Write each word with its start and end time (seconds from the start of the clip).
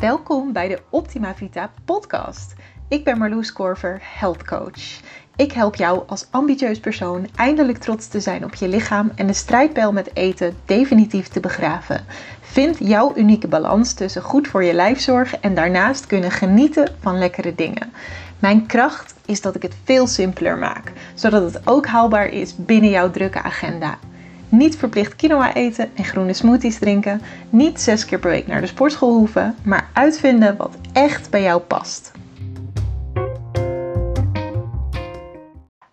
Welkom 0.00 0.52
bij 0.52 0.68
de 0.68 0.80
Optima 0.90 1.34
Vita 1.34 1.70
podcast. 1.84 2.54
Ik 2.88 3.04
ben 3.04 3.18
Marloes 3.18 3.52
Korver, 3.52 4.00
health 4.02 4.44
coach. 4.44 5.00
Ik 5.36 5.52
help 5.52 5.74
jou 5.74 6.02
als 6.06 6.26
ambitieus 6.30 6.80
persoon 6.80 7.26
eindelijk 7.34 7.78
trots 7.78 8.08
te 8.08 8.20
zijn 8.20 8.44
op 8.44 8.54
je 8.54 8.68
lichaam 8.68 9.12
en 9.14 9.26
de 9.26 9.32
strijdpijl 9.32 9.92
met 9.92 10.16
eten 10.16 10.56
definitief 10.64 11.28
te 11.28 11.40
begraven. 11.40 12.04
Vind 12.40 12.76
jouw 12.78 13.12
unieke 13.16 13.48
balans 13.48 13.92
tussen 13.92 14.22
goed 14.22 14.48
voor 14.48 14.64
je 14.64 14.72
lijf 14.72 15.00
zorgen 15.00 15.42
en 15.42 15.54
daarnaast 15.54 16.06
kunnen 16.06 16.30
genieten 16.30 16.94
van 17.00 17.18
lekkere 17.18 17.54
dingen. 17.54 17.92
Mijn 18.38 18.66
kracht 18.66 19.14
is 19.26 19.40
dat 19.40 19.54
ik 19.54 19.62
het 19.62 19.76
veel 19.84 20.06
simpeler 20.06 20.58
maak, 20.58 20.92
zodat 21.14 21.52
het 21.52 21.66
ook 21.66 21.86
haalbaar 21.86 22.28
is 22.28 22.56
binnen 22.56 22.90
jouw 22.90 23.10
drukke 23.10 23.42
agenda. 23.42 23.98
Niet 24.48 24.76
verplicht 24.76 25.16
quinoa 25.16 25.54
eten 25.54 25.90
en 25.94 26.04
groene 26.04 26.32
smoothies 26.32 26.78
drinken. 26.78 27.22
Niet 27.50 27.80
zes 27.80 28.04
keer 28.04 28.18
per 28.18 28.30
week 28.30 28.46
naar 28.46 28.60
de 28.60 28.66
sportschool 28.66 29.16
hoeven, 29.16 29.54
maar 29.62 29.88
uitvinden 29.92 30.56
wat 30.56 30.76
echt 30.92 31.30
bij 31.30 31.42
jou 31.42 31.60
past. 31.60 32.12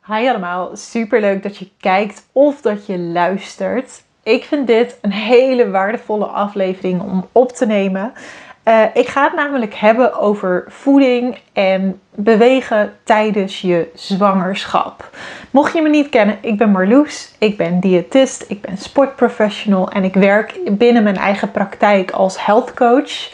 Hi 0.07 0.27
allemaal, 0.27 0.75
super 0.75 1.21
leuk 1.21 1.43
dat 1.43 1.57
je 1.57 1.69
kijkt 1.79 2.25
of 2.31 2.61
dat 2.61 2.85
je 2.85 2.99
luistert. 2.99 4.03
Ik 4.23 4.43
vind 4.43 4.67
dit 4.67 4.97
een 5.01 5.11
hele 5.11 5.69
waardevolle 5.69 6.25
aflevering 6.25 7.01
om 7.01 7.27
op 7.31 7.51
te 7.51 7.65
nemen. 7.65 8.13
Uh, 8.67 8.83
ik 8.93 9.07
ga 9.07 9.23
het 9.23 9.33
namelijk 9.33 9.73
hebben 9.73 10.19
over 10.19 10.65
voeding 10.67 11.37
en 11.53 11.99
bewegen 12.15 12.93
tijdens 13.03 13.61
je 13.61 13.89
zwangerschap. 13.93 15.09
Mocht 15.51 15.73
je 15.73 15.81
me 15.81 15.89
niet 15.89 16.09
kennen, 16.09 16.37
ik 16.41 16.57
ben 16.57 16.71
Marloes. 16.71 17.35
Ik 17.39 17.57
ben 17.57 17.79
diëtist, 17.79 18.45
ik 18.47 18.61
ben 18.61 18.77
sportprofessional 18.77 19.89
en 19.89 20.03
ik 20.03 20.13
werk 20.13 20.59
binnen 20.71 21.03
mijn 21.03 21.17
eigen 21.17 21.51
praktijk 21.51 22.11
als 22.11 22.45
health 22.45 22.73
coach. 22.73 23.31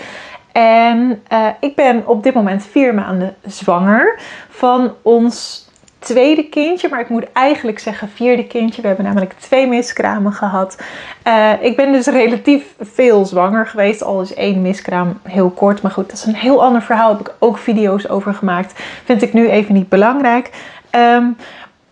En 0.51 1.23
uh, 1.33 1.47
ik 1.59 1.75
ben 1.75 2.07
op 2.07 2.23
dit 2.23 2.33
moment 2.33 2.65
vier 2.65 2.93
maanden 2.93 3.35
zwanger 3.45 4.19
van 4.49 4.93
ons 5.01 5.65
tweede 6.01 6.43
kindje, 6.43 6.89
maar 6.89 6.99
ik 6.99 7.09
moet 7.09 7.31
eigenlijk 7.33 7.79
zeggen 7.79 8.09
vierde 8.09 8.47
kindje. 8.47 8.81
We 8.81 8.87
hebben 8.87 9.05
namelijk 9.05 9.33
twee 9.33 9.67
miskramen 9.67 10.33
gehad. 10.33 10.77
Uh, 11.27 11.51
ik 11.61 11.75
ben 11.75 11.91
dus 11.91 12.05
relatief 12.05 12.73
veel 12.79 13.25
zwanger 13.25 13.67
geweest, 13.67 14.03
al 14.03 14.21
is 14.21 14.33
één 14.33 14.61
miskraam 14.61 15.19
heel 15.23 15.49
kort. 15.49 15.81
Maar 15.81 15.91
goed, 15.91 16.09
dat 16.09 16.17
is 16.17 16.25
een 16.25 16.35
heel 16.35 16.63
ander 16.63 16.81
verhaal. 16.81 17.09
Heb 17.09 17.19
ik 17.19 17.33
ook 17.39 17.57
video's 17.57 18.07
over 18.07 18.33
gemaakt. 18.33 18.83
Vind 19.03 19.21
ik 19.21 19.33
nu 19.33 19.49
even 19.49 19.73
niet 19.73 19.89
belangrijk. 19.89 20.49
Um, 20.91 21.37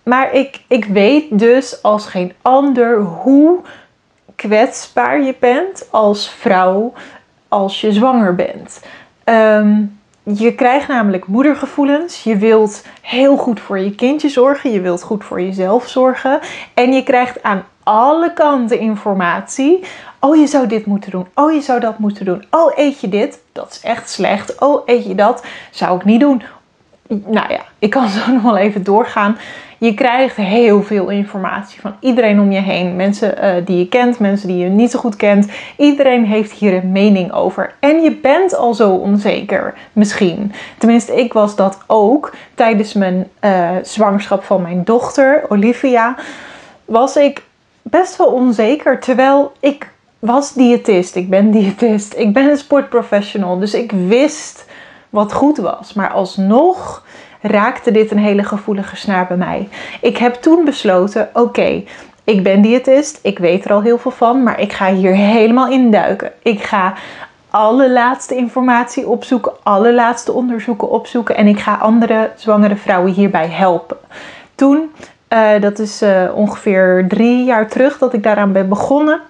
maar 0.03 0.33
ik, 0.33 0.61
ik 0.67 0.85
weet 0.85 1.39
dus 1.39 1.83
als 1.83 2.05
geen 2.05 2.33
ander 2.41 2.99
hoe 2.99 3.59
kwetsbaar 4.35 5.21
je 5.21 5.35
bent 5.39 5.87
als 5.91 6.29
vrouw 6.29 6.93
als 7.47 7.81
je 7.81 7.93
zwanger 7.93 8.35
bent. 8.35 8.81
Um, 9.23 9.98
je 10.33 10.55
krijgt 10.55 10.87
namelijk 10.87 11.27
moedergevoelens. 11.27 12.23
Je 12.23 12.37
wilt 12.37 12.83
heel 13.01 13.37
goed 13.37 13.59
voor 13.59 13.79
je 13.79 13.95
kindje 13.95 14.29
zorgen. 14.29 14.71
Je 14.71 14.81
wilt 14.81 15.03
goed 15.03 15.23
voor 15.23 15.41
jezelf 15.41 15.87
zorgen. 15.87 16.39
En 16.73 16.93
je 16.93 17.03
krijgt 17.03 17.43
aan 17.43 17.63
alle 17.83 18.33
kanten 18.33 18.79
informatie. 18.79 19.83
Oh, 20.19 20.35
je 20.35 20.47
zou 20.47 20.67
dit 20.67 20.85
moeten 20.85 21.11
doen. 21.11 21.27
Oh, 21.33 21.53
je 21.53 21.61
zou 21.61 21.79
dat 21.79 21.99
moeten 21.99 22.25
doen. 22.25 22.45
Oh, 22.51 22.71
eet 22.75 22.99
je 22.99 23.09
dit? 23.09 23.39
Dat 23.51 23.71
is 23.71 23.89
echt 23.89 24.09
slecht. 24.09 24.59
Oh, 24.59 24.81
eet 24.85 25.05
je 25.05 25.15
dat? 25.15 25.45
Zou 25.71 25.97
ik 25.97 26.05
niet 26.05 26.19
doen. 26.19 26.43
Nou 27.07 27.51
ja, 27.51 27.61
ik 27.79 27.89
kan 27.89 28.09
zo 28.09 28.31
nog 28.31 28.41
wel 28.41 28.57
even 28.57 28.83
doorgaan. 28.83 29.37
Je 29.79 29.93
krijgt 29.93 30.35
heel 30.35 30.83
veel 30.83 31.09
informatie 31.09 31.81
van 31.81 31.95
iedereen 31.99 32.39
om 32.39 32.51
je 32.51 32.59
heen. 32.59 32.95
Mensen 32.95 33.35
uh, 33.43 33.65
die 33.65 33.77
je 33.77 33.87
kent, 33.87 34.19
mensen 34.19 34.47
die 34.47 34.57
je 34.57 34.69
niet 34.69 34.91
zo 34.91 34.99
goed 34.99 35.15
kent. 35.15 35.47
Iedereen 35.77 36.25
heeft 36.25 36.51
hier 36.51 36.73
een 36.73 36.91
mening 36.91 37.31
over. 37.31 37.73
En 37.79 38.01
je 38.01 38.15
bent 38.15 38.55
al 38.55 38.73
zo 38.73 38.91
onzeker, 38.91 39.73
misschien. 39.93 40.51
Tenminste, 40.77 41.15
ik 41.15 41.33
was 41.33 41.55
dat 41.55 41.77
ook 41.87 42.33
tijdens 42.53 42.93
mijn 42.93 43.27
uh, 43.41 43.69
zwangerschap 43.83 44.43
van 44.43 44.61
mijn 44.61 44.83
dochter, 44.83 45.45
Olivia. 45.49 46.15
Was 46.85 47.15
ik 47.15 47.43
best 47.81 48.17
wel 48.17 48.27
onzeker. 48.27 48.99
Terwijl 48.99 49.51
ik 49.59 49.91
was 50.19 50.53
diëtist. 50.53 51.15
Ik 51.15 51.29
ben 51.29 51.51
diëtist. 51.51 52.13
Ik 52.17 52.33
ben 52.33 52.49
een 52.49 52.57
sportprofessional. 52.57 53.59
Dus 53.59 53.73
ik 53.73 53.91
wist 53.91 54.65
wat 55.09 55.33
goed 55.33 55.57
was. 55.57 55.93
Maar 55.93 56.09
alsnog 56.09 57.03
raakte 57.41 57.91
dit 57.91 58.11
een 58.11 58.17
hele 58.17 58.43
gevoelige 58.43 58.95
snaar 58.95 59.27
bij 59.27 59.37
mij. 59.37 59.69
Ik 60.01 60.17
heb 60.17 60.33
toen 60.33 60.65
besloten: 60.65 61.29
oké, 61.33 61.83
ik 62.23 62.43
ben 62.43 62.61
diëtist, 62.61 63.19
ik 63.21 63.39
weet 63.39 63.65
er 63.65 63.71
al 63.73 63.81
heel 63.81 63.97
veel 63.97 64.11
van, 64.11 64.43
maar 64.43 64.59
ik 64.59 64.73
ga 64.73 64.93
hier 64.93 65.15
helemaal 65.15 65.69
induiken. 65.71 66.31
Ik 66.43 66.63
ga 66.63 66.93
alle 67.49 67.91
laatste 67.91 68.35
informatie 68.35 69.07
opzoeken, 69.07 69.51
alle 69.63 69.93
laatste 69.93 70.31
onderzoeken 70.31 70.89
opzoeken 70.89 71.35
en 71.35 71.47
ik 71.47 71.59
ga 71.59 71.75
andere 71.75 72.31
zwangere 72.35 72.75
vrouwen 72.75 73.11
hierbij 73.11 73.47
helpen. 73.47 73.97
Toen, 74.55 74.91
uh, 75.33 75.61
dat 75.61 75.79
is 75.79 76.01
uh, 76.01 76.23
ongeveer 76.33 77.05
drie 77.07 77.43
jaar 77.43 77.67
terug 77.67 77.97
dat 77.97 78.13
ik 78.13 78.23
daaraan 78.23 78.51
ben 78.51 78.69
begonnen 78.69 79.21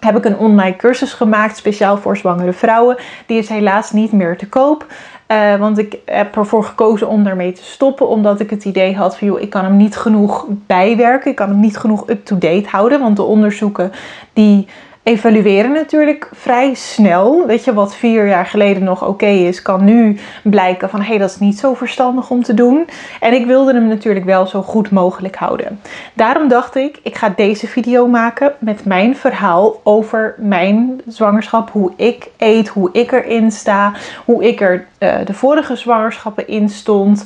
heb 0.00 0.16
ik 0.16 0.24
een 0.24 0.38
online 0.38 0.76
cursus 0.76 1.12
gemaakt 1.12 1.56
speciaal 1.56 1.96
voor 1.96 2.16
zwangere 2.16 2.52
vrouwen. 2.52 2.96
Die 3.26 3.38
is 3.38 3.48
helaas 3.48 3.92
niet 3.92 4.12
meer 4.12 4.38
te 4.38 4.48
koop. 4.48 4.86
Uh, 5.28 5.56
want 5.56 5.78
ik 5.78 5.98
heb 6.04 6.36
ervoor 6.36 6.64
gekozen 6.64 7.08
om 7.08 7.24
daarmee 7.24 7.52
te 7.52 7.64
stoppen. 7.64 8.08
Omdat 8.08 8.40
ik 8.40 8.50
het 8.50 8.64
idee 8.64 8.96
had 8.96 9.18
van 9.18 9.28
joh, 9.28 9.40
ik 9.40 9.50
kan 9.50 9.64
hem 9.64 9.76
niet 9.76 9.96
genoeg 9.96 10.46
bijwerken. 10.66 11.30
Ik 11.30 11.36
kan 11.36 11.48
hem 11.48 11.60
niet 11.60 11.76
genoeg 11.76 12.08
up-to-date 12.08 12.68
houden. 12.68 13.00
Want 13.00 13.16
de 13.16 13.22
onderzoeken 13.22 13.92
die 14.32 14.66
evalueren 15.06 15.72
natuurlijk 15.72 16.30
vrij 16.32 16.74
snel. 16.74 17.46
Weet 17.46 17.64
je, 17.64 17.74
wat 17.74 17.96
vier 17.96 18.26
jaar 18.26 18.46
geleden 18.46 18.84
nog 18.84 19.04
oké 19.04 19.26
is, 19.26 19.62
kan 19.62 19.84
nu 19.84 20.18
blijken 20.42 20.90
van 20.90 21.00
hé, 21.00 21.06
hey, 21.06 21.18
dat 21.18 21.30
is 21.30 21.38
niet 21.38 21.58
zo 21.58 21.74
verstandig 21.74 22.30
om 22.30 22.42
te 22.42 22.54
doen. 22.54 22.88
En 23.20 23.32
ik 23.32 23.46
wilde 23.46 23.72
hem 23.72 23.86
natuurlijk 23.86 24.24
wel 24.24 24.46
zo 24.46 24.62
goed 24.62 24.90
mogelijk 24.90 25.36
houden. 25.36 25.80
Daarom 26.12 26.48
dacht 26.48 26.76
ik, 26.76 26.98
ik 27.02 27.16
ga 27.16 27.32
deze 27.36 27.66
video 27.66 28.06
maken 28.06 28.52
met 28.58 28.84
mijn 28.84 29.16
verhaal 29.16 29.80
over 29.82 30.34
mijn 30.38 31.00
zwangerschap. 31.06 31.70
Hoe 31.70 31.92
ik 31.96 32.30
eet, 32.36 32.68
hoe 32.68 32.88
ik 32.92 33.12
erin 33.12 33.50
sta, 33.50 33.92
hoe 34.24 34.44
ik 34.44 34.60
er 34.60 34.86
uh, 34.98 35.14
de 35.24 35.34
vorige 35.34 35.76
zwangerschappen 35.76 36.48
in 36.48 36.68
stond. 36.68 37.24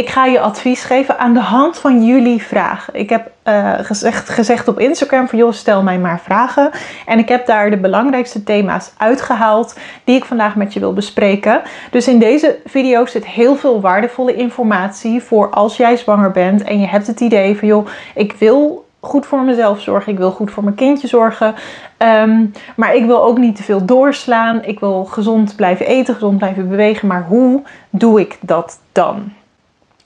Ik 0.00 0.08
ga 0.08 0.24
je 0.24 0.40
advies 0.40 0.82
geven 0.82 1.18
aan 1.18 1.34
de 1.34 1.40
hand 1.40 1.78
van 1.78 2.04
jullie 2.04 2.42
vragen. 2.42 2.94
Ik 2.94 3.10
heb 3.10 3.30
uh, 3.44 3.72
gezegd, 3.78 4.28
gezegd 4.28 4.68
op 4.68 4.78
Instagram 4.78 5.28
van 5.28 5.38
joh, 5.38 5.52
stel 5.52 5.82
mij 5.82 5.98
maar 5.98 6.20
vragen. 6.20 6.70
En 7.06 7.18
ik 7.18 7.28
heb 7.28 7.46
daar 7.46 7.70
de 7.70 7.76
belangrijkste 7.76 8.44
thema's 8.44 8.92
uitgehaald 8.96 9.78
die 10.04 10.16
ik 10.16 10.24
vandaag 10.24 10.56
met 10.56 10.72
je 10.72 10.80
wil 10.80 10.92
bespreken. 10.92 11.62
Dus 11.90 12.08
in 12.08 12.18
deze 12.18 12.58
video 12.64 13.06
zit 13.06 13.26
heel 13.26 13.56
veel 13.56 13.80
waardevolle 13.80 14.34
informatie 14.34 15.22
voor 15.22 15.50
als 15.50 15.76
jij 15.76 15.96
zwanger 15.96 16.30
bent 16.30 16.62
en 16.62 16.80
je 16.80 16.86
hebt 16.86 17.06
het 17.06 17.20
idee 17.20 17.58
van 17.58 17.68
joh, 17.68 17.86
ik 18.14 18.32
wil 18.32 18.86
goed 19.00 19.26
voor 19.26 19.42
mezelf 19.42 19.80
zorgen. 19.80 20.12
Ik 20.12 20.18
wil 20.18 20.30
goed 20.30 20.50
voor 20.50 20.64
mijn 20.64 20.76
kindje 20.76 21.08
zorgen. 21.08 21.54
Um, 21.98 22.52
maar 22.76 22.94
ik 22.94 23.04
wil 23.04 23.22
ook 23.22 23.38
niet 23.38 23.56
te 23.56 23.62
veel 23.62 23.84
doorslaan. 23.84 24.64
Ik 24.64 24.80
wil 24.80 25.04
gezond 25.04 25.56
blijven 25.56 25.86
eten, 25.86 26.14
gezond 26.14 26.38
blijven 26.38 26.68
bewegen. 26.68 27.08
Maar 27.08 27.24
hoe 27.28 27.62
doe 27.90 28.20
ik 28.20 28.38
dat 28.40 28.78
dan? 28.92 29.32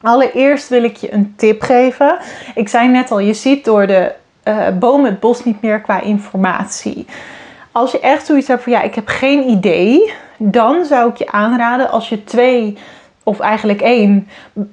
Allereerst 0.05 0.69
wil 0.69 0.83
ik 0.83 0.97
je 0.97 1.13
een 1.13 1.35
tip 1.37 1.63
geven. 1.63 2.17
Ik 2.55 2.69
zei 2.69 2.89
net 2.89 3.11
al, 3.11 3.19
je 3.19 3.35
ziet 3.35 3.65
door 3.65 3.87
de 3.87 4.13
uh, 4.45 4.69
boom 4.79 5.05
het 5.05 5.21
bos 5.21 5.45
niet 5.45 5.63
meer 5.63 5.81
qua 5.81 6.01
informatie. 6.01 7.07
Als 7.73 7.91
je 7.91 8.01
echt 8.01 8.27
zoiets 8.27 8.49
hebt 8.49 8.63
van 8.63 8.73
ja, 8.73 8.83
ik 8.83 8.95
heb 8.95 9.09
geen 9.09 9.49
idee, 9.49 10.13
dan 10.37 10.85
zou 10.85 11.11
ik 11.11 11.17
je 11.17 11.31
aanraden 11.31 11.91
als 11.91 12.09
je 12.09 12.25
twee 12.25 12.79
of 13.23 13.41
eigenlijk 13.41 13.81
één 13.81 14.29
uh, 14.55 14.67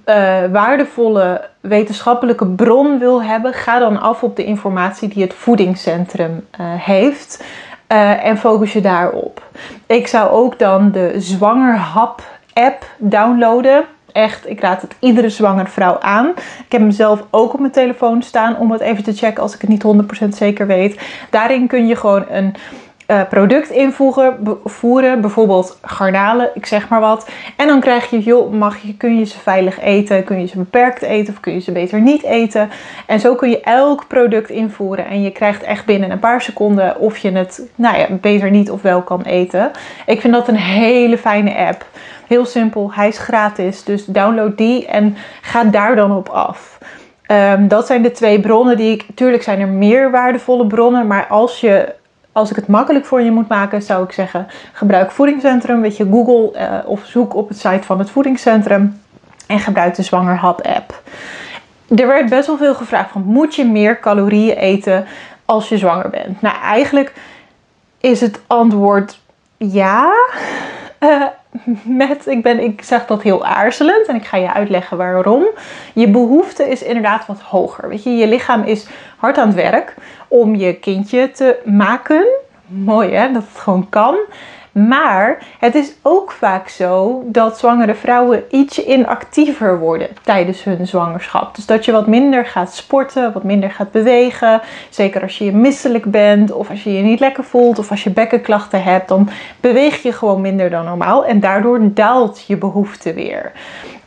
waardevolle 0.51 1.41
wetenschappelijke 1.59 2.45
bron 2.45 2.99
wil 2.99 3.23
hebben, 3.23 3.53
ga 3.53 3.79
dan 3.79 4.01
af 4.01 4.23
op 4.23 4.35
de 4.35 4.43
informatie 4.43 5.07
die 5.07 5.23
het 5.23 5.33
voedingscentrum 5.33 6.47
uh, 6.59 6.65
heeft 6.77 7.43
en 8.23 8.37
focus 8.37 8.73
je 8.73 8.81
daarop. 8.81 9.41
Ik 9.85 10.07
zou 10.07 10.29
ook 10.29 10.59
dan 10.59 10.91
de 10.91 11.13
Zwangerhap 11.17 12.21
app 12.53 12.85
downloaden. 12.97 13.83
Echt, 14.13 14.49
ik 14.49 14.59
raad 14.59 14.81
het 14.81 14.95
iedere 14.99 15.29
zwangere 15.29 15.69
vrouw 15.69 15.99
aan. 15.99 16.27
Ik 16.65 16.71
heb 16.71 16.81
hem 16.81 16.91
zelf 16.91 17.23
ook 17.29 17.53
op 17.53 17.59
mijn 17.59 17.71
telefoon 17.71 18.21
staan 18.21 18.57
om 18.57 18.71
het 18.71 18.81
even 18.81 19.03
te 19.03 19.13
checken 19.13 19.43
als 19.43 19.55
ik 19.55 19.61
het 19.61 19.69
niet 19.69 19.83
100% 20.25 20.27
zeker 20.29 20.67
weet. 20.67 21.01
Daarin 21.29 21.67
kun 21.67 21.87
je 21.87 21.95
gewoon 21.95 22.25
een 22.29 22.55
uh, 23.11 23.21
product 23.29 23.69
invoegen, 23.69 24.57
voeren, 24.63 25.21
bijvoorbeeld 25.21 25.77
garnalen, 25.81 26.49
ik 26.53 26.65
zeg 26.65 26.89
maar 26.89 26.99
wat. 26.99 27.29
En 27.57 27.67
dan 27.67 27.79
krijg 27.79 28.09
je, 28.09 28.19
joh, 28.19 28.51
mag 28.51 28.77
je, 28.77 28.97
kun 28.97 29.19
je 29.19 29.25
ze 29.25 29.39
veilig 29.39 29.79
eten, 29.79 30.23
kun 30.23 30.39
je 30.39 30.47
ze 30.47 30.57
beperkt 30.57 31.01
eten 31.01 31.33
of 31.33 31.39
kun 31.39 31.53
je 31.53 31.59
ze 31.59 31.71
beter 31.71 32.01
niet 32.01 32.23
eten. 32.23 32.69
En 33.05 33.19
zo 33.19 33.35
kun 33.35 33.49
je 33.49 33.61
elk 33.61 34.07
product 34.07 34.49
invoeren 34.49 35.05
en 35.05 35.21
je 35.21 35.31
krijgt 35.31 35.63
echt 35.63 35.85
binnen 35.85 36.11
een 36.11 36.19
paar 36.19 36.41
seconden 36.41 36.99
of 36.99 37.17
je 37.17 37.31
het, 37.31 37.69
nou 37.75 37.97
ja, 37.97 38.07
beter 38.21 38.51
niet 38.51 38.71
of 38.71 38.81
wel 38.81 39.01
kan 39.01 39.21
eten. 39.21 39.71
Ik 40.05 40.21
vind 40.21 40.33
dat 40.33 40.47
een 40.47 40.55
hele 40.55 41.17
fijne 41.17 41.55
app. 41.55 41.85
Heel 42.31 42.45
simpel, 42.45 42.93
hij 42.93 43.07
is 43.07 43.17
gratis, 43.17 43.83
dus 43.83 44.05
download 44.05 44.57
die 44.57 44.85
en 44.85 45.15
ga 45.41 45.63
daar 45.63 45.95
dan 45.95 46.11
op 46.11 46.29
af. 46.29 46.77
Um, 47.27 47.67
dat 47.67 47.87
zijn 47.87 48.01
de 48.01 48.11
twee 48.11 48.39
bronnen 48.39 48.77
die 48.77 48.91
ik. 48.91 49.05
Tuurlijk 49.15 49.43
zijn 49.43 49.59
er 49.59 49.67
meer 49.67 50.11
waardevolle 50.11 50.67
bronnen, 50.67 51.07
maar 51.07 51.27
als 51.27 51.59
je 51.59 51.93
als 52.31 52.49
ik 52.49 52.55
het 52.55 52.67
makkelijk 52.67 53.05
voor 53.05 53.21
je 53.21 53.31
moet 53.31 53.47
maken, 53.47 53.81
zou 53.81 54.03
ik 54.03 54.11
zeggen: 54.11 54.47
gebruik 54.73 55.11
voedingscentrum. 55.11 55.81
Weet 55.81 55.97
je, 55.97 56.07
Google 56.11 56.59
uh, 56.59 56.89
of 56.89 57.05
zoek 57.05 57.35
op 57.35 57.47
het 57.47 57.59
site 57.59 57.83
van 57.83 57.99
het 57.99 58.09
voedingscentrum 58.09 59.01
en 59.47 59.59
gebruik 59.59 59.95
de 59.95 60.03
Zwangerhap 60.03 60.61
app. 60.61 61.01
Er 61.95 62.07
werd 62.07 62.29
best 62.29 62.47
wel 62.47 62.57
veel 62.57 62.75
gevraagd 62.75 63.11
van 63.11 63.23
moet 63.25 63.55
je 63.55 63.65
meer 63.65 63.99
calorieën 63.99 64.57
eten 64.57 65.05
als 65.45 65.69
je 65.69 65.77
zwanger 65.77 66.09
bent? 66.09 66.41
Nou, 66.41 66.55
eigenlijk 66.63 67.13
is 67.99 68.21
het 68.21 68.41
antwoord 68.47 69.19
ja. 69.57 70.11
Uh, 70.99 71.25
met, 71.83 72.27
ik, 72.27 72.43
ben, 72.43 72.59
ik 72.59 72.81
zeg 72.81 73.05
dat 73.05 73.21
heel 73.21 73.45
aarzelend 73.45 74.07
en 74.07 74.15
ik 74.15 74.25
ga 74.25 74.37
je 74.37 74.53
uitleggen 74.53 74.97
waarom. 74.97 75.45
Je 75.93 76.07
behoefte 76.09 76.69
is 76.69 76.83
inderdaad 76.83 77.25
wat 77.25 77.39
hoger. 77.39 77.89
Weet 77.89 78.03
je, 78.03 78.09
je 78.09 78.27
lichaam 78.27 78.63
is 78.63 78.87
hard 79.17 79.37
aan 79.37 79.47
het 79.47 79.55
werk 79.55 79.95
om 80.27 80.55
je 80.55 80.73
kindje 80.73 81.31
te 81.31 81.59
maken. 81.65 82.27
Mooi 82.65 83.11
hè, 83.11 83.31
dat 83.31 83.43
het 83.51 83.61
gewoon 83.61 83.89
kan. 83.89 84.15
Maar 84.71 85.43
het 85.59 85.75
is 85.75 85.93
ook 86.01 86.31
vaak 86.31 86.69
zo 86.69 87.23
dat 87.25 87.59
zwangere 87.59 87.95
vrouwen 87.95 88.43
ietsje 88.49 88.85
inactiever 88.85 89.79
worden 89.79 90.07
tijdens 90.23 90.63
hun 90.63 90.87
zwangerschap. 90.87 91.55
Dus 91.55 91.65
dat 91.65 91.85
je 91.85 91.91
wat 91.91 92.07
minder 92.07 92.45
gaat 92.45 92.73
sporten, 92.73 93.33
wat 93.33 93.43
minder 93.43 93.71
gaat 93.71 93.91
bewegen. 93.91 94.61
Zeker 94.89 95.21
als 95.21 95.37
je 95.37 95.45
je 95.45 95.51
misselijk 95.51 96.05
bent 96.05 96.51
of 96.51 96.69
als 96.69 96.83
je 96.83 96.93
je 96.93 97.01
niet 97.01 97.19
lekker 97.19 97.43
voelt 97.43 97.79
of 97.79 97.91
als 97.91 98.03
je 98.03 98.09
bekkenklachten 98.09 98.83
hebt, 98.83 99.07
dan 99.07 99.29
beweeg 99.59 100.01
je 100.01 100.11
gewoon 100.11 100.41
minder 100.41 100.69
dan 100.69 100.85
normaal 100.85 101.25
en 101.25 101.39
daardoor 101.39 101.79
daalt 101.93 102.43
je 102.47 102.57
behoefte 102.57 103.13
weer. 103.13 103.51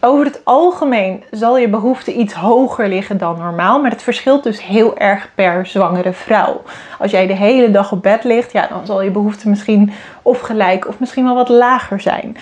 Over 0.07 0.25
het 0.25 0.41
algemeen 0.45 1.25
zal 1.31 1.59
je 1.59 1.69
behoefte 1.69 2.13
iets 2.13 2.35
hoger 2.35 2.89
liggen 2.89 3.19
dan 3.19 3.39
normaal, 3.39 3.81
maar 3.81 3.91
het 3.91 4.03
verschilt 4.03 4.43
dus 4.43 4.65
heel 4.65 4.97
erg 4.97 5.31
per 5.35 5.67
zwangere 5.67 6.13
vrouw. 6.13 6.63
Als 6.99 7.11
jij 7.11 7.27
de 7.27 7.37
hele 7.37 7.71
dag 7.71 7.93
op 7.93 8.03
bed 8.03 8.25
ligt, 8.25 8.53
ja, 8.53 8.67
dan 8.67 8.87
zal 8.87 9.03
je 9.03 9.11
behoefte 9.11 9.49
misschien 9.49 9.93
of 10.23 10.41
gelijk 10.41 10.89
of 10.89 10.99
misschien 10.99 11.25
wel 11.25 11.35
wat 11.35 11.49
lager 11.49 12.01
zijn. 12.01 12.37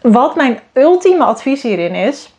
Wat 0.00 0.36
mijn 0.36 0.58
ultieme 0.72 1.24
advies 1.24 1.62
hierin 1.62 1.94
is, 1.94 2.34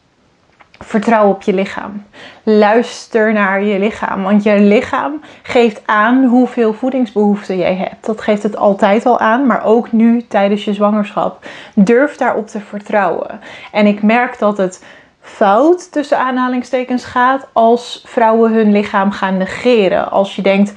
Vertrouw 0.80 1.30
op 1.30 1.42
je 1.42 1.54
lichaam. 1.54 2.06
Luister 2.44 3.34
naar 3.34 3.64
je 3.64 3.80
lichaam. 3.80 4.24
Want 4.24 4.44
je 4.44 4.60
lichaam 4.60 5.22
geeft 5.44 5.82
aan 5.86 6.24
hoeveel 6.24 6.74
voedingsbehoeften 6.74 7.58
jij 7.58 7.76
hebt. 7.76 8.06
Dat 8.06 8.22
geeft 8.22 8.44
het 8.44 8.58
altijd 8.58 9.06
al 9.06 9.20
aan, 9.20 9.46
maar 9.46 9.64
ook 9.64 9.92
nu 9.92 10.26
tijdens 10.28 10.66
je 10.66 10.74
zwangerschap. 10.74 11.46
Durf 11.76 12.16
daarop 12.16 12.48
te 12.48 12.60
vertrouwen. 12.60 13.40
En 13.72 13.86
ik 13.86 14.02
merk 14.02 14.40
dat 14.40 14.58
het 14.58 14.84
fout 15.22 15.92
tussen 15.92 16.20
aanhalingstekens 16.20 17.06
gaat 17.06 17.48
als 17.54 18.04
vrouwen 18.06 18.54
hun 18.54 18.72
lichaam 18.72 19.12
gaan 19.12 19.38
negeren. 19.38 20.12
Als 20.12 20.36
je 20.36 20.42
denkt 20.42 20.74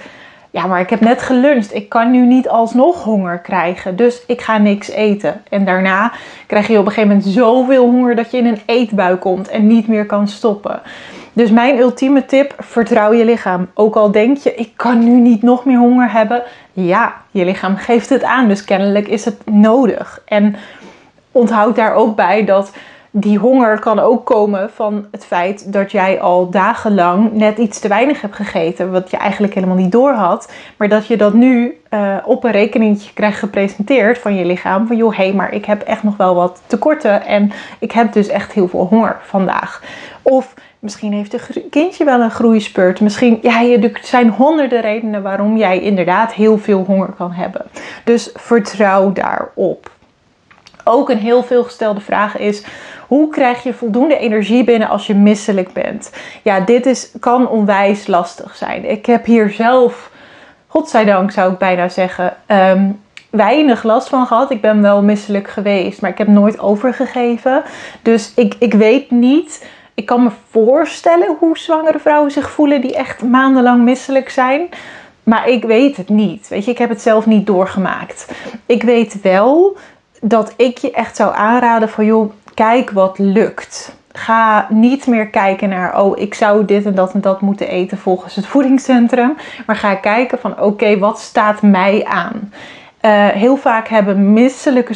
ja, 0.50 0.67
maar 0.67 0.81
ik 0.81 0.91
heb 0.91 1.00
net 1.00 1.23
geluncht. 1.23 1.75
Ik 1.75 1.88
kan 1.88 2.11
nu 2.11 2.26
niet 2.26 2.49
alsnog 2.49 3.05
honger 3.05 3.38
krijgen. 3.38 3.97
Dus 3.97 4.23
ik 4.26 4.41
ga 4.41 4.58
niks 4.58 4.88
eten. 4.88 5.43
En 5.49 5.64
daarna 5.64 6.12
krijg 6.47 6.67
je 6.67 6.79
op 6.79 6.87
een 6.87 6.93
gegeven 6.93 7.17
moment 7.17 7.35
zoveel 7.35 7.91
honger 7.91 8.17
dat 8.17 8.31
je 8.31 8.37
in 8.38 8.47
een 8.47 8.61
eetbui 8.67 9.17
komt 9.17 9.49
en 9.49 9.67
niet 9.67 9.88
meer 9.88 10.06
kan 10.06 10.29
stoppen. 10.29 10.81
Dus 11.32 11.50
mijn 11.50 11.79
ultieme 11.79 12.26
tip: 12.26 12.55
vertrouw 12.58 13.12
je 13.12 13.25
lichaam. 13.25 13.69
Ook 13.75 13.97
al 13.97 14.11
denk 14.11 14.37
je, 14.37 14.55
ik 14.55 14.73
kan 14.76 14.99
nu 14.99 15.20
niet 15.20 15.43
nog 15.43 15.64
meer 15.64 15.79
honger 15.79 16.12
hebben. 16.12 16.43
Ja, 16.73 17.14
je 17.31 17.44
lichaam 17.44 17.76
geeft 17.76 18.08
het 18.08 18.23
aan. 18.23 18.49
Dus 18.49 18.64
kennelijk 18.64 19.08
is 19.08 19.25
het 19.25 19.50
nodig. 19.50 20.23
En 20.25 20.56
onthoud 21.32 21.76
daar 21.76 21.94
ook 21.94 22.17
bij 22.17 22.44
dat 22.44 22.73
die 23.10 23.38
honger 23.38 23.78
kan 23.78 23.98
ook 23.98 24.24
komen 24.24 24.70
van 24.70 25.06
het 25.10 25.24
feit 25.24 25.72
dat 25.72 25.90
jij 25.90 26.20
al 26.20 26.50
dagenlang 26.50 27.32
net 27.32 27.58
iets 27.58 27.80
te 27.80 27.88
weinig 27.88 28.20
hebt 28.20 28.36
gegeten, 28.36 28.92
wat 28.92 29.10
je 29.10 29.16
eigenlijk 29.16 29.54
helemaal 29.54 29.76
niet 29.76 29.92
door 29.92 30.12
had, 30.12 30.52
maar 30.76 30.88
dat 30.88 31.06
je 31.06 31.16
dat 31.16 31.34
nu 31.34 31.80
uh, 31.90 32.16
op 32.24 32.44
een 32.44 32.50
rekeningetje 32.50 33.12
krijgt 33.12 33.38
gepresenteerd 33.38 34.18
van 34.18 34.34
je 34.34 34.44
lichaam. 34.44 34.86
Van 34.86 34.96
joh, 34.96 35.16
hé, 35.16 35.24
hey, 35.24 35.32
maar 35.32 35.52
ik 35.52 35.64
heb 35.64 35.82
echt 35.82 36.02
nog 36.02 36.16
wel 36.16 36.34
wat 36.34 36.62
tekorten 36.66 37.26
en 37.26 37.52
ik 37.78 37.92
heb 37.92 38.12
dus 38.12 38.28
echt 38.28 38.52
heel 38.52 38.68
veel 38.68 38.86
honger 38.90 39.16
vandaag. 39.22 39.82
Of 40.22 40.54
misschien 40.78 41.12
heeft 41.12 41.32
een 41.32 41.68
kindje 41.70 42.04
wel 42.04 42.20
een 42.20 42.30
groeispurt. 42.30 43.00
Misschien, 43.00 43.38
ja, 43.42 43.64
er 43.64 43.98
zijn 44.02 44.28
honderden 44.28 44.80
redenen 44.80 45.22
waarom 45.22 45.56
jij 45.56 45.80
inderdaad 45.80 46.32
heel 46.32 46.58
veel 46.58 46.84
honger 46.86 47.12
kan 47.16 47.32
hebben. 47.32 47.66
Dus 48.04 48.30
vertrouw 48.34 49.12
daarop. 49.12 49.90
Ook 50.84 51.10
een 51.10 51.18
heel 51.18 51.42
veel 51.42 51.64
gestelde 51.64 52.00
vraag 52.00 52.38
is: 52.38 52.64
hoe 53.10 53.28
krijg 53.28 53.62
je 53.62 53.74
voldoende 53.74 54.18
energie 54.18 54.64
binnen 54.64 54.88
als 54.88 55.06
je 55.06 55.14
misselijk 55.14 55.72
bent? 55.72 56.10
Ja, 56.42 56.60
dit 56.60 56.86
is, 56.86 57.10
kan 57.20 57.48
onwijs 57.48 58.06
lastig 58.06 58.56
zijn. 58.56 58.90
Ik 58.90 59.06
heb 59.06 59.24
hier 59.24 59.50
zelf, 59.50 60.10
godzijdank 60.66 61.30
zou 61.30 61.52
ik 61.52 61.58
bijna 61.58 61.88
zeggen, 61.88 62.36
um, 62.46 63.00
weinig 63.30 63.82
last 63.82 64.08
van 64.08 64.26
gehad. 64.26 64.50
Ik 64.50 64.60
ben 64.60 64.82
wel 64.82 65.02
misselijk 65.02 65.48
geweest, 65.48 66.00
maar 66.00 66.10
ik 66.10 66.18
heb 66.18 66.28
nooit 66.28 66.58
overgegeven. 66.58 67.62
Dus 68.02 68.32
ik, 68.34 68.54
ik 68.58 68.74
weet 68.74 69.10
niet. 69.10 69.66
Ik 69.94 70.06
kan 70.06 70.22
me 70.22 70.30
voorstellen 70.50 71.36
hoe 71.38 71.58
zwangere 71.58 71.98
vrouwen 71.98 72.30
zich 72.30 72.50
voelen 72.50 72.80
die 72.80 72.94
echt 72.94 73.22
maandenlang 73.22 73.82
misselijk 73.82 74.30
zijn. 74.30 74.68
Maar 75.22 75.48
ik 75.48 75.64
weet 75.64 75.96
het 75.96 76.08
niet. 76.08 76.48
Weet 76.48 76.64
je, 76.64 76.70
ik 76.70 76.78
heb 76.78 76.88
het 76.88 77.02
zelf 77.02 77.26
niet 77.26 77.46
doorgemaakt. 77.46 78.32
Ik 78.66 78.82
weet 78.82 79.20
wel 79.20 79.76
dat 80.20 80.54
ik 80.56 80.78
je 80.78 80.90
echt 80.90 81.16
zou 81.16 81.34
aanraden 81.34 81.88
van 81.88 82.04
joh, 82.04 82.32
kijk 82.60 82.90
wat 82.90 83.18
lukt. 83.18 83.94
Ga 84.12 84.66
niet 84.68 85.06
meer 85.06 85.26
kijken 85.28 85.68
naar, 85.68 86.00
oh, 86.02 86.18
ik 86.18 86.34
zou 86.34 86.64
dit 86.64 86.86
en 86.86 86.94
dat 86.94 87.14
en 87.14 87.20
dat 87.20 87.40
moeten 87.40 87.68
eten 87.68 87.98
volgens 87.98 88.36
het 88.36 88.46
voedingscentrum. 88.46 89.36
Maar 89.66 89.76
ga 89.76 89.94
kijken 89.94 90.38
van, 90.38 90.60
oké, 90.60 90.98
wat 90.98 91.18
staat 91.18 91.62
mij 91.62 92.04
aan? 92.04 92.52
Uh, 93.02 93.28
heel 93.28 93.56
vaak 93.56 93.88
hebben 93.88 94.32
misselijke 94.32 94.94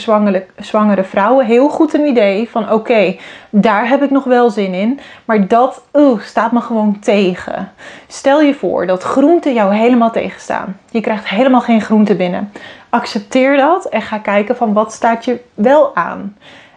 zwangere, 0.56 1.04
vrouwen 1.04 1.46
heel 1.46 1.68
goed 1.68 1.94
een 1.94 2.06
idee 2.06 2.50
van 2.50 2.72
oké, 2.72 3.16
daar 3.50 3.88
heb 3.88 4.02
ik 4.02 4.10
nog 4.10 4.24
wel 4.24 4.50
zin 4.50 4.74
in, 4.74 5.00
maar 5.24 5.48
dat 5.48 5.82
uh, 5.92 6.18
staat 6.18 6.52
me 6.52 6.60
gewoon 6.60 6.98
tegen. 7.00 7.72
Stel 8.06 8.40
je 8.40 8.54
voor 8.54 8.86
dat 8.86 9.02
groenten 9.02 9.54
jou 9.54 9.74
helemaal 9.74 10.10
tegenstaan. 10.10 10.76
Je 10.90 11.00
krijgt 11.00 11.28
helemaal 11.28 11.60
geen 11.60 11.80
groente 11.80 12.14
binnen. 12.16 12.52
Accepteer 12.88 13.56
dat 13.56 13.84
en 13.84 14.02
ga 14.02 14.18
kijken 14.18 14.56
van 14.56 14.72
wat 14.72 14.92
staat 14.92 15.24
je 15.24 15.40
wel 15.54 15.96
aan. 15.96 16.36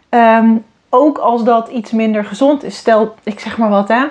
Um, 0.09 0.63
ook 0.89 1.17
als 1.17 1.43
dat 1.43 1.67
iets 1.67 1.91
minder 1.91 2.25
gezond 2.25 2.63
is. 2.63 2.77
Stel, 2.77 3.15
ik 3.23 3.39
zeg 3.39 3.57
maar 3.57 3.69
wat 3.69 3.87
hè. 3.87 4.05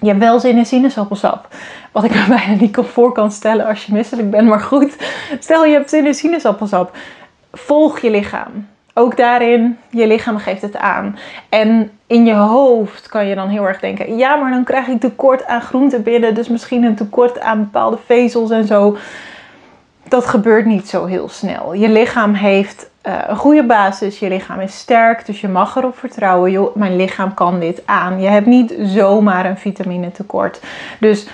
Je 0.00 0.06
hebt 0.08 0.18
wel 0.18 0.40
zin 0.40 0.56
in 0.56 0.66
sinaasappelsap. 0.66 1.48
Wat 1.92 2.04
ik 2.04 2.14
me 2.14 2.24
bijna 2.36 2.60
niet 2.60 2.78
voor 2.80 3.12
kan 3.12 3.30
stellen 3.30 3.66
als 3.66 3.84
je 3.84 3.92
misselijk 3.92 4.30
bent. 4.30 4.48
Maar 4.48 4.60
goed, 4.60 4.96
stel 5.40 5.64
je 5.64 5.72
hebt 5.72 5.90
zin 5.90 6.06
in 6.06 6.14
sinaasappelsap. 6.14 6.96
Volg 7.52 7.98
je 7.98 8.10
lichaam. 8.10 8.68
Ook 8.94 9.16
daarin, 9.16 9.78
je 9.90 10.06
lichaam 10.06 10.38
geeft 10.38 10.62
het 10.62 10.76
aan. 10.76 11.18
En 11.48 11.90
in 12.06 12.24
je 12.24 12.34
hoofd 12.34 13.08
kan 13.08 13.26
je 13.26 13.34
dan 13.34 13.48
heel 13.48 13.66
erg 13.66 13.80
denken: 13.80 14.16
ja, 14.16 14.36
maar 14.36 14.50
dan 14.50 14.64
krijg 14.64 14.86
ik 14.86 15.00
tekort 15.00 15.46
aan 15.46 15.60
groenten 15.60 16.02
binnen. 16.02 16.34
Dus 16.34 16.48
misschien 16.48 16.84
een 16.84 16.94
tekort 16.94 17.40
aan 17.40 17.58
bepaalde 17.58 17.98
vezels 18.06 18.50
en 18.50 18.66
zo. 18.66 18.96
Dat 20.08 20.26
gebeurt 20.26 20.66
niet 20.66 20.88
zo 20.88 21.04
heel 21.04 21.28
snel. 21.28 21.72
Je 21.72 21.88
lichaam 21.88 22.34
heeft 22.34 22.90
uh, 23.06 23.18
een 23.26 23.36
goede 23.36 23.64
basis. 23.64 24.18
Je 24.18 24.28
lichaam 24.28 24.60
is 24.60 24.78
sterk, 24.78 25.26
dus 25.26 25.40
je 25.40 25.48
mag 25.48 25.76
erop 25.76 25.98
vertrouwen. 25.98 26.70
Mijn 26.74 26.96
lichaam 26.96 27.34
kan 27.34 27.60
dit 27.60 27.82
aan. 27.84 28.20
Je 28.20 28.28
hebt 28.28 28.46
niet 28.46 28.74
zomaar 28.82 29.46
een 29.46 29.58
vitamine 29.58 30.12
tekort. 30.12 30.60
Dus 31.00 31.26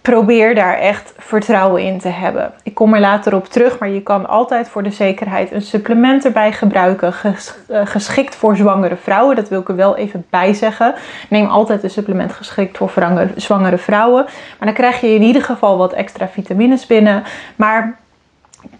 probeer 0.00 0.54
daar 0.54 0.78
echt 0.78 1.12
vertrouwen 1.18 1.82
in 1.82 1.98
te 1.98 2.08
hebben. 2.08 2.52
Ik 2.62 2.74
kom 2.74 2.94
er 2.94 3.00
later 3.00 3.34
op 3.34 3.46
terug, 3.46 3.78
maar 3.78 3.88
je 3.88 4.02
kan 4.02 4.28
altijd 4.28 4.68
voor 4.68 4.82
de 4.82 4.90
zekerheid 4.90 5.52
een 5.52 5.62
supplement 5.62 6.24
erbij 6.24 6.52
gebruiken. 6.52 7.14
Eh, 7.22 7.80
geschikt 7.84 8.34
voor 8.34 8.56
zwangere 8.56 8.96
vrouwen. 8.96 9.36
Dat 9.36 9.48
wil 9.48 9.60
ik 9.60 9.68
er 9.68 9.76
wel 9.76 9.96
even 9.96 10.26
bij 10.30 10.52
zeggen. 10.52 10.94
Neem 11.28 11.46
altijd 11.46 11.82
een 11.82 11.90
supplement 11.90 12.32
geschikt 12.32 12.76
voor 12.76 12.92
zwangere 13.36 13.78
vrouwen. 13.78 14.24
Maar 14.24 14.68
dan 14.68 14.74
krijg 14.74 15.00
je 15.00 15.14
in 15.14 15.22
ieder 15.22 15.42
geval 15.42 15.76
wat 15.76 15.92
extra 15.92 16.28
vitamines 16.28 16.86
binnen. 16.86 17.22
Maar 17.56 17.99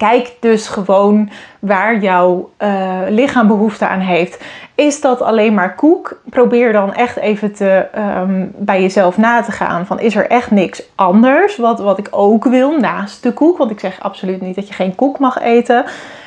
Kijk 0.00 0.36
dus 0.40 0.68
gewoon 0.68 1.30
waar 1.58 1.98
jouw 1.98 2.50
uh, 2.58 2.98
lichaam 3.08 3.46
behoefte 3.46 3.86
aan 3.86 4.00
heeft. 4.00 4.44
Is 4.74 5.00
dat 5.00 5.22
alleen 5.22 5.54
maar 5.54 5.74
koek? 5.74 6.20
Probeer 6.30 6.72
dan 6.72 6.94
echt 6.94 7.16
even 7.16 7.52
te, 7.52 7.86
um, 7.96 8.52
bij 8.56 8.82
jezelf 8.82 9.16
na 9.16 9.42
te 9.42 9.52
gaan. 9.52 9.86
Van 9.86 10.00
is 10.00 10.16
er 10.16 10.26
echt 10.26 10.50
niks 10.50 10.82
anders 10.94 11.56
wat, 11.56 11.78
wat 11.78 11.98
ik 11.98 12.08
ook 12.10 12.44
wil 12.44 12.78
naast 12.78 13.22
de 13.22 13.32
koek? 13.32 13.58
Want 13.58 13.70
ik 13.70 13.80
zeg 13.80 14.00
absoluut 14.00 14.40
niet 14.40 14.54
dat 14.54 14.68
je 14.68 14.74
geen 14.74 14.94
koek 14.94 15.18
mag 15.18 15.40
eten. 15.40 15.84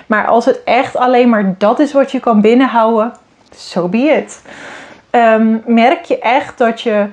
Maar 0.08 0.28
als 0.28 0.46
het 0.46 0.64
echt 0.64 0.98
alleen 0.98 1.30
maar 1.30 1.56
dat 1.58 1.80
is 1.80 1.94
wat 1.94 2.12
je 2.12 2.20
kan 2.20 2.42
binnenhouden, 2.42 3.14
so 3.56 3.88
be 3.88 3.98
it. 3.98 4.42
Um, 5.12 5.64
merk 5.66 6.06
je 6.06 6.20
echt 6.20 6.58
dat 6.58 6.82
je 6.82 7.08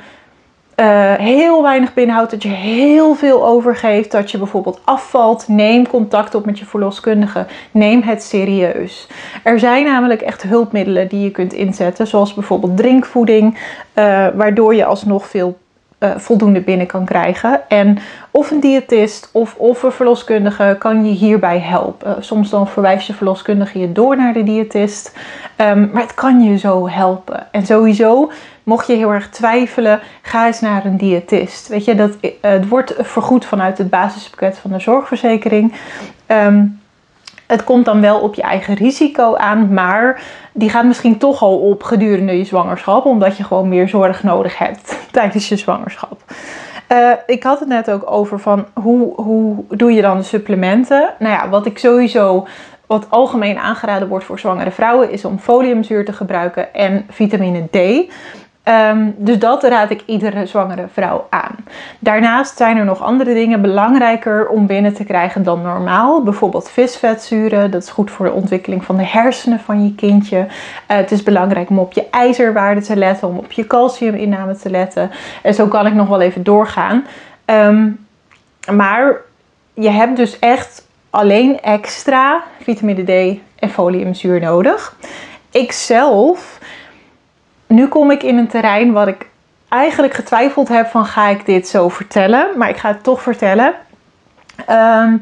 uh, 0.80 1.12
heel 1.14 1.62
weinig 1.62 1.94
binnenhoudt, 1.94 2.30
dat 2.30 2.42
je 2.42 2.48
heel 2.48 3.14
veel 3.14 3.46
overgeeft, 3.46 4.10
dat 4.10 4.30
je 4.30 4.38
bijvoorbeeld 4.38 4.80
afvalt, 4.84 5.48
neem 5.48 5.88
contact 5.88 6.34
op 6.34 6.44
met 6.44 6.58
je 6.58 6.64
verloskundige. 6.64 7.46
Neem 7.70 8.02
het 8.02 8.22
serieus. 8.22 9.08
Er 9.42 9.58
zijn 9.58 9.84
namelijk 9.84 10.20
echt 10.20 10.42
hulpmiddelen 10.42 11.08
die 11.08 11.20
je 11.20 11.30
kunt 11.30 11.52
inzetten, 11.52 12.06
zoals 12.06 12.34
bijvoorbeeld 12.34 12.76
drinkvoeding, 12.76 13.54
uh, 13.54 14.26
waardoor 14.34 14.74
je 14.74 14.84
alsnog 14.84 15.26
veel 15.26 15.58
eh, 16.00 16.10
voldoende 16.16 16.60
binnen 16.60 16.86
kan 16.86 17.04
krijgen. 17.04 17.68
En 17.68 17.98
of 18.30 18.50
een 18.50 18.60
diëtist 18.60 19.30
of, 19.32 19.54
of 19.56 19.82
een 19.82 19.92
verloskundige 19.92 20.76
kan 20.78 21.04
je 21.04 21.12
hierbij 21.12 21.58
helpen. 21.58 22.24
soms 22.24 22.50
dan 22.50 22.68
verwijst 22.68 23.06
je 23.06 23.12
verloskundige 23.12 23.78
je 23.78 23.92
door 23.92 24.16
naar 24.16 24.32
de 24.32 24.42
diëtist. 24.42 25.16
Ehm, 25.56 25.88
maar 25.92 26.02
het 26.02 26.14
kan 26.14 26.42
je 26.42 26.58
zo 26.58 26.88
helpen. 26.88 27.46
En 27.52 27.66
sowieso, 27.66 28.30
mocht 28.62 28.86
je 28.86 28.94
heel 28.94 29.12
erg 29.12 29.28
twijfelen, 29.28 30.00
ga 30.22 30.46
eens 30.46 30.60
naar 30.60 30.84
een 30.84 30.96
diëtist. 30.96 31.68
Weet 31.68 31.84
je, 31.84 31.94
dat, 31.94 32.10
uh, 32.20 32.30
het 32.40 32.68
wordt 32.68 32.94
vergoed 32.98 33.44
vanuit 33.44 33.78
het 33.78 33.90
basispakket 33.90 34.58
van 34.58 34.70
de 34.70 34.80
zorgverzekering. 34.80 35.72
Ehm, 36.26 36.64
het 37.46 37.64
komt 37.64 37.84
dan 37.84 38.00
wel 38.00 38.20
op 38.20 38.34
je 38.34 38.42
eigen 38.42 38.74
risico 38.74 39.36
aan, 39.36 39.74
maar 39.74 40.22
die 40.52 40.70
gaat 40.70 40.84
misschien 40.84 41.18
toch 41.18 41.42
al 41.42 41.58
op 41.58 41.82
gedurende 41.82 42.38
je 42.38 42.44
zwangerschap, 42.44 43.04
omdat 43.04 43.36
je 43.36 43.44
gewoon 43.44 43.68
meer 43.68 43.88
zorg 43.88 44.22
nodig 44.22 44.58
hebt 44.58 44.98
tijdens 45.10 45.48
je 45.48 45.56
zwangerschap. 45.56 46.22
Uh, 46.92 47.10
ik 47.26 47.42
had 47.42 47.60
het 47.60 47.68
net 47.68 47.90
ook 47.90 48.10
over 48.10 48.40
van 48.40 48.66
hoe, 48.74 49.14
hoe 49.14 49.64
doe 49.68 49.92
je 49.92 50.02
dan 50.02 50.16
de 50.16 50.22
supplementen? 50.22 51.14
Nou 51.18 51.34
ja, 51.34 51.48
wat 51.48 51.66
ik 51.66 51.78
sowieso, 51.78 52.46
wat 52.86 53.06
algemeen 53.10 53.58
aangeraden 53.58 54.08
wordt 54.08 54.24
voor 54.24 54.38
zwangere 54.38 54.70
vrouwen, 54.70 55.10
is 55.10 55.24
om 55.24 55.38
foliumzuur 55.38 56.04
te 56.04 56.12
gebruiken 56.12 56.74
en 56.74 57.06
vitamine 57.08 57.66
D. 57.70 58.10
Ehm, 58.62 59.10
dus 59.16 59.38
dat 59.38 59.62
raad 59.62 59.90
ik 59.90 60.02
iedere 60.06 60.46
zwangere 60.46 60.86
vrouw 60.92 61.26
aan. 61.30 61.56
Daarnaast 61.98 62.56
zijn 62.56 62.76
er 62.76 62.84
nog 62.84 63.02
andere 63.02 63.34
dingen 63.34 63.60
belangrijker 63.60 64.48
om 64.48 64.66
binnen 64.66 64.94
te 64.94 65.04
krijgen 65.04 65.42
dan 65.42 65.62
normaal. 65.62 66.22
Bijvoorbeeld 66.22 66.70
visvetzuren, 66.70 67.70
dat 67.70 67.82
is 67.82 67.90
goed 67.90 68.10
voor 68.10 68.26
de 68.26 68.32
ontwikkeling 68.32 68.84
van 68.84 68.96
de 68.96 69.06
hersenen 69.06 69.60
van 69.60 69.84
je 69.84 69.94
kindje. 69.94 70.38
Uh, 70.38 70.46
het 70.86 71.10
is 71.10 71.22
belangrijk 71.22 71.70
om 71.70 71.78
op 71.78 71.92
je 71.92 72.06
ijzerwaarde 72.10 72.80
te 72.80 72.96
letten, 72.96 73.28
om 73.28 73.38
op 73.38 73.52
je 73.52 73.66
calciuminname 73.66 74.56
te 74.56 74.70
letten. 74.70 75.10
En 75.42 75.54
zo 75.54 75.66
kan 75.66 75.86
ik 75.86 75.94
nog 75.94 76.08
wel 76.08 76.20
even 76.20 76.42
doorgaan. 76.42 77.06
Um, 77.44 78.06
maar 78.72 79.16
je 79.74 79.90
hebt 79.90 80.16
dus 80.16 80.38
echt 80.38 80.86
alleen 81.10 81.60
extra 81.60 82.42
vitamine 82.62 83.04
D 83.04 83.38
en 83.58 83.70
foliumzuur 83.70 84.40
nodig. 84.40 84.96
Ik 85.50 85.72
zelf 85.72 86.58
nu 87.70 87.88
kom 87.88 88.10
ik 88.10 88.22
in 88.22 88.38
een 88.38 88.48
terrein 88.48 88.92
waar 88.92 89.08
ik 89.08 89.28
eigenlijk 89.68 90.14
getwijfeld 90.14 90.68
heb 90.68 90.86
van 90.86 91.04
ga 91.04 91.28
ik 91.28 91.46
dit 91.46 91.68
zo 91.68 91.88
vertellen, 91.88 92.48
maar 92.56 92.68
ik 92.68 92.76
ga 92.76 92.88
het 92.88 93.02
toch 93.02 93.22
vertellen. 93.22 93.74
Ehm, 94.66 95.16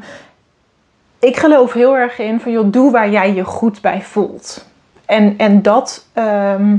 ik 1.19 1.37
geloof 1.37 1.73
heel 1.73 1.97
erg 1.97 2.19
in 2.19 2.39
van 2.39 2.51
joh, 2.51 2.71
doe 2.71 2.91
waar 2.91 3.09
jij 3.09 3.33
je 3.33 3.43
goed 3.43 3.81
bij 3.81 4.01
voelt. 4.01 4.65
En, 5.05 5.33
en 5.37 5.61
dat, 5.61 6.05
ehm, 6.13 6.77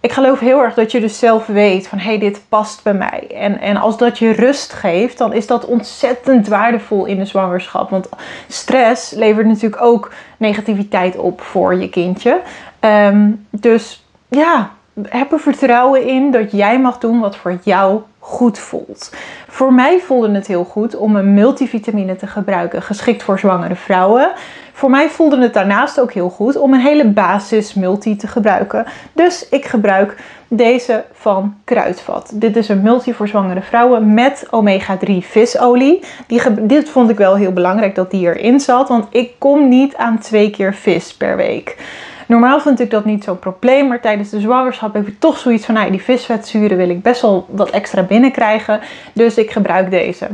ik 0.00 0.12
geloof 0.12 0.40
heel 0.40 0.62
erg 0.62 0.74
dat 0.74 0.92
je 0.92 1.00
dus 1.00 1.18
zelf 1.18 1.46
weet 1.46 1.88
van 1.88 1.98
hé, 1.98 2.04
hey, 2.04 2.18
dit 2.18 2.40
past 2.48 2.82
bij 2.82 2.94
mij. 2.94 3.26
En, 3.34 3.60
en 3.60 3.76
als 3.76 3.98
dat 3.98 4.18
je 4.18 4.30
rust 4.30 4.72
geeft, 4.72 5.18
dan 5.18 5.32
is 5.32 5.46
dat 5.46 5.64
ontzettend 5.64 6.48
waardevol 6.48 7.04
in 7.04 7.18
de 7.18 7.24
zwangerschap. 7.24 7.90
Want 7.90 8.08
stress 8.48 9.10
levert 9.10 9.46
natuurlijk 9.46 9.82
ook 9.82 10.12
negativiteit 10.36 11.16
op 11.16 11.40
voor 11.40 11.74
je 11.74 11.88
kindje. 11.88 12.40
Ehm, 12.80 13.30
dus 13.50 14.04
ja, 14.28 14.70
heb 15.02 15.32
er 15.32 15.40
vertrouwen 15.40 16.06
in 16.06 16.30
dat 16.30 16.52
jij 16.52 16.80
mag 16.80 16.98
doen 16.98 17.20
wat 17.20 17.36
voor 17.36 17.58
jou 17.62 18.00
goed 18.18 18.58
voelt. 18.58 19.12
Voor 19.48 19.72
mij 19.72 20.00
voelde 20.00 20.30
het 20.30 20.46
heel 20.46 20.64
goed 20.64 20.96
om 20.96 21.16
een 21.16 21.34
multivitamine 21.34 22.16
te 22.16 22.26
gebruiken, 22.26 22.82
geschikt 22.82 23.22
voor 23.22 23.38
zwangere 23.38 23.74
vrouwen. 23.74 24.32
Voor 24.72 24.90
mij 24.90 25.08
voelde 25.08 25.40
het 25.40 25.54
daarnaast 25.54 26.00
ook 26.00 26.12
heel 26.12 26.28
goed 26.28 26.56
om 26.56 26.72
een 26.72 26.80
hele 26.80 27.08
basis 27.08 27.74
multi 27.74 28.16
te 28.16 28.26
gebruiken. 28.26 28.86
Dus 29.12 29.48
ik 29.48 29.64
gebruik 29.64 30.16
deze 30.48 31.04
van 31.12 31.54
Kruidvat. 31.64 32.30
Dit 32.34 32.56
is 32.56 32.68
een 32.68 32.82
multi 32.82 33.14
voor 33.14 33.28
zwangere 33.28 33.62
vrouwen 33.62 34.14
met 34.14 34.46
omega-3 34.50 35.12
visolie. 35.20 36.00
Die, 36.26 36.40
dit 36.60 36.88
vond 36.88 37.10
ik 37.10 37.16
wel 37.16 37.36
heel 37.36 37.52
belangrijk 37.52 37.94
dat 37.94 38.10
die 38.10 38.26
erin 38.26 38.60
zat, 38.60 38.88
want 38.88 39.06
ik 39.10 39.32
kom 39.38 39.68
niet 39.68 39.96
aan 39.96 40.18
twee 40.18 40.50
keer 40.50 40.74
vis 40.74 41.14
per 41.14 41.36
week. 41.36 41.76
Normaal 42.26 42.60
vind 42.60 42.80
ik 42.80 42.90
dat 42.90 43.04
niet 43.04 43.24
zo'n 43.24 43.38
probleem, 43.38 43.88
maar 43.88 44.00
tijdens 44.00 44.30
de 44.30 44.40
zwangerschap 44.40 44.94
heb 44.94 45.08
ik 45.08 45.20
toch 45.20 45.38
zoiets 45.38 45.64
van, 45.64 45.74
nou, 45.74 45.90
die 45.90 46.02
visvetzuren 46.02 46.76
wil 46.76 46.88
ik 46.88 47.02
best 47.02 47.20
wel 47.20 47.46
wat 47.50 47.70
extra 47.70 48.02
binnenkrijgen. 48.02 48.80
Dus 49.12 49.36
ik 49.36 49.50
gebruik 49.50 49.90
deze. 49.90 50.28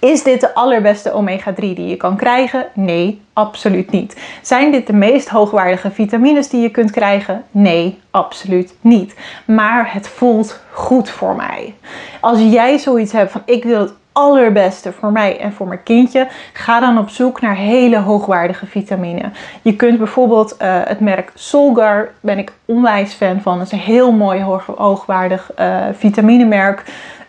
Is 0.00 0.22
dit 0.22 0.40
de 0.40 0.54
allerbeste 0.54 1.12
omega-3 1.12 1.54
die 1.54 1.86
je 1.86 1.96
kan 1.96 2.16
krijgen? 2.16 2.66
Nee, 2.74 3.20
absoluut 3.32 3.90
niet. 3.90 4.16
Zijn 4.42 4.72
dit 4.72 4.86
de 4.86 4.92
meest 4.92 5.28
hoogwaardige 5.28 5.90
vitamines 5.90 6.48
die 6.48 6.60
je 6.60 6.70
kunt 6.70 6.90
krijgen? 6.90 7.44
Nee, 7.50 7.98
absoluut 8.10 8.74
niet. 8.80 9.14
Maar 9.44 9.92
het 9.92 10.08
voelt 10.08 10.60
goed 10.70 11.10
voor 11.10 11.36
mij. 11.36 11.74
Als 12.20 12.38
jij 12.40 12.78
zoiets 12.78 13.12
hebt 13.12 13.32
van 13.32 13.42
ik 13.44 13.64
wil 13.64 13.80
het 13.80 13.92
allerbeste 14.12 14.92
voor 14.92 15.12
mij 15.12 15.40
en 15.40 15.52
voor 15.52 15.66
mijn 15.66 15.82
kindje, 15.82 16.28
ga 16.52 16.80
dan 16.80 16.98
op 16.98 17.08
zoek 17.08 17.40
naar 17.40 17.56
hele 17.56 17.98
hoogwaardige 17.98 18.66
vitamine. 18.66 19.30
Je 19.62 19.76
kunt 19.76 19.98
bijvoorbeeld 19.98 20.56
uh, 20.62 20.80
het 20.84 21.00
merk 21.00 21.30
Solgar, 21.34 22.08
ben 22.20 22.38
ik 22.38 22.52
onwijs 22.64 23.12
fan 23.12 23.40
van. 23.40 23.58
Dat 23.58 23.66
is 23.66 23.72
een 23.72 23.78
heel 23.78 24.12
mooi 24.12 24.42
hoog, 24.42 24.66
hoogwaardig 24.76 25.50
uh, 25.60 25.84
vitaminemerk. 25.92 26.84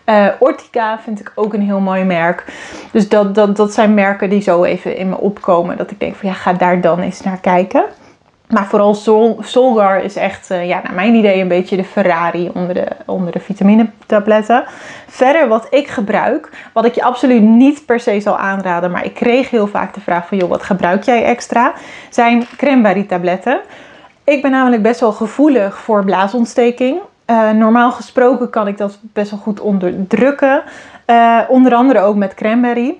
Uh, 0.06 0.26
Ortica 0.38 0.98
vind 0.98 1.20
ik 1.20 1.32
ook 1.34 1.54
een 1.54 1.62
heel 1.62 1.80
mooi 1.80 2.04
merk. 2.04 2.44
Dus 2.92 3.08
dat, 3.08 3.34
dat, 3.34 3.56
dat 3.56 3.72
zijn 3.72 3.94
merken 3.94 4.30
die 4.30 4.42
zo 4.42 4.64
even 4.64 4.96
in 4.96 5.08
me 5.08 5.18
opkomen. 5.18 5.76
Dat 5.76 5.90
ik 5.90 6.00
denk 6.00 6.14
van 6.14 6.28
ja, 6.28 6.34
ga 6.34 6.52
daar 6.52 6.80
dan 6.80 7.00
eens 7.00 7.20
naar 7.20 7.40
kijken. 7.40 7.84
Maar 8.52 8.66
vooral 8.66 8.94
Sol, 8.94 9.38
Solgar 9.40 10.02
is 10.02 10.16
echt, 10.16 10.50
uh, 10.50 10.68
ja, 10.68 10.80
naar 10.82 10.94
mijn 10.94 11.14
idee, 11.14 11.40
een 11.40 11.48
beetje 11.48 11.76
de 11.76 11.84
Ferrari 11.84 12.50
onder 12.54 12.74
de, 12.74 12.86
onder 13.06 13.32
de 13.32 13.40
vitamine-tabletten. 13.40 14.64
Verder, 15.08 15.48
wat 15.48 15.66
ik 15.70 15.88
gebruik, 15.88 16.50
wat 16.72 16.84
ik 16.84 16.94
je 16.94 17.02
absoluut 17.02 17.42
niet 17.42 17.86
per 17.86 18.00
se 18.00 18.20
zal 18.20 18.38
aanraden, 18.38 18.90
maar 18.90 19.04
ik 19.04 19.14
kreeg 19.14 19.50
heel 19.50 19.66
vaak 19.66 19.94
de 19.94 20.00
vraag 20.00 20.26
van, 20.26 20.38
joh, 20.38 20.48
wat 20.48 20.62
gebruik 20.62 21.02
jij 21.02 21.24
extra? 21.24 21.72
Zijn 22.10 22.46
cranberry-tabletten. 22.56 23.60
Ik 24.24 24.42
ben 24.42 24.50
namelijk 24.50 24.82
best 24.82 25.00
wel 25.00 25.12
gevoelig 25.12 25.78
voor 25.78 26.04
blaasontsteking. 26.04 27.00
Uh, 27.26 27.50
normaal 27.50 27.92
gesproken 27.92 28.50
kan 28.50 28.68
ik 28.68 28.78
dat 28.78 28.98
best 29.00 29.30
wel 29.30 29.40
goed 29.40 29.60
onderdrukken. 29.60 30.62
Uh, 31.06 31.38
onder 31.48 31.74
andere 31.74 32.00
ook 32.00 32.16
met 32.16 32.34
cranberry 32.34 32.96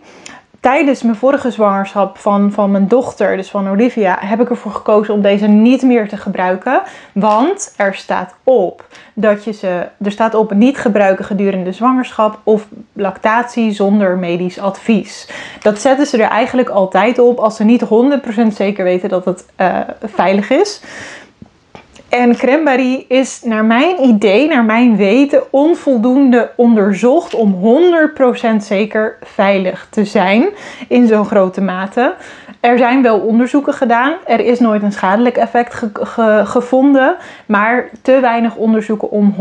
tijdens 0.62 1.02
mijn 1.02 1.16
vorige 1.16 1.50
zwangerschap 1.50 2.18
van, 2.18 2.52
van 2.52 2.70
mijn 2.70 2.88
dochter, 2.88 3.36
dus 3.36 3.50
van 3.50 3.68
Olivia, 3.68 4.18
heb 4.20 4.40
ik 4.40 4.50
ervoor 4.50 4.72
gekozen 4.72 5.14
om 5.14 5.22
deze 5.22 5.46
niet 5.46 5.82
meer 5.82 6.08
te 6.08 6.16
gebruiken. 6.16 6.82
Want 7.12 7.74
er 7.76 7.94
staat 7.94 8.34
op 8.44 8.86
dat 9.14 9.44
je 9.44 9.52
ze, 9.52 9.88
er 10.04 10.10
staat 10.10 10.34
op 10.34 10.54
niet 10.54 10.78
gebruiken 10.78 11.24
gedurende 11.24 11.72
zwangerschap 11.72 12.38
of 12.42 12.66
lactatie 12.92 13.72
zonder 13.72 14.18
medisch 14.18 14.58
advies. 14.58 15.28
Dat 15.62 15.80
zetten 15.80 16.06
ze 16.06 16.22
er 16.22 16.30
eigenlijk 16.30 16.68
altijd 16.68 17.18
op 17.18 17.38
als 17.38 17.56
ze 17.56 17.64
niet 17.64 17.84
100% 17.84 18.46
zeker 18.54 18.84
weten 18.84 19.08
dat 19.08 19.24
het 19.24 19.46
uh, 19.60 19.78
veilig 20.02 20.50
is. 20.50 20.82
En 22.12 22.36
cranberry 22.36 23.04
is 23.08 23.42
naar 23.42 23.64
mijn 23.64 24.02
idee, 24.02 24.48
naar 24.48 24.64
mijn 24.64 24.96
weten, 24.96 25.42
onvoldoende 25.52 26.50
onderzocht 26.56 27.34
om 27.34 27.58
100% 28.54 28.56
zeker 28.56 29.16
veilig 29.22 29.86
te 29.90 30.04
zijn 30.04 30.48
in 30.88 31.06
zo'n 31.06 31.24
grote 31.24 31.60
mate. 31.60 32.14
Er 32.60 32.78
zijn 32.78 33.02
wel 33.02 33.18
onderzoeken 33.18 33.72
gedaan. 33.72 34.14
Er 34.26 34.40
is 34.40 34.58
nooit 34.58 34.82
een 34.82 34.92
schadelijk 34.92 35.36
effect 35.36 35.82
gevonden, 36.44 37.16
maar 37.46 37.90
te 38.02 38.20
weinig 38.20 38.56
onderzoeken 38.56 39.10
om 39.10 39.34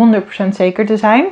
100% 0.45 0.47
zeker 0.49 0.85
te 0.85 0.97
zijn. 0.97 1.25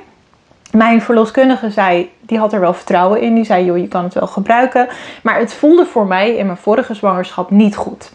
Mijn 0.72 1.02
verloskundige 1.02 1.70
zei, 1.70 2.12
die 2.22 2.38
had 2.38 2.54
er 2.54 2.60
wel 2.60 2.74
vertrouwen 2.74 3.22
in. 3.22 3.36
Die 3.36 3.44
zei, 3.44 3.66
joh, 3.66 3.78
je 3.78 3.88
kan 3.88 4.04
het 4.04 4.14
wel 4.14 4.28
gebruiken. 4.28 4.88
Maar 5.24 5.40
het 5.40 5.54
voelde 5.54 5.86
voor 5.86 6.08
mij 6.08 6.36
in 6.36 6.46
mijn 6.46 6.58
vorige 6.58 6.94
zwangerschap 6.94 7.52
niet 7.52 7.76
goed. 7.76 8.14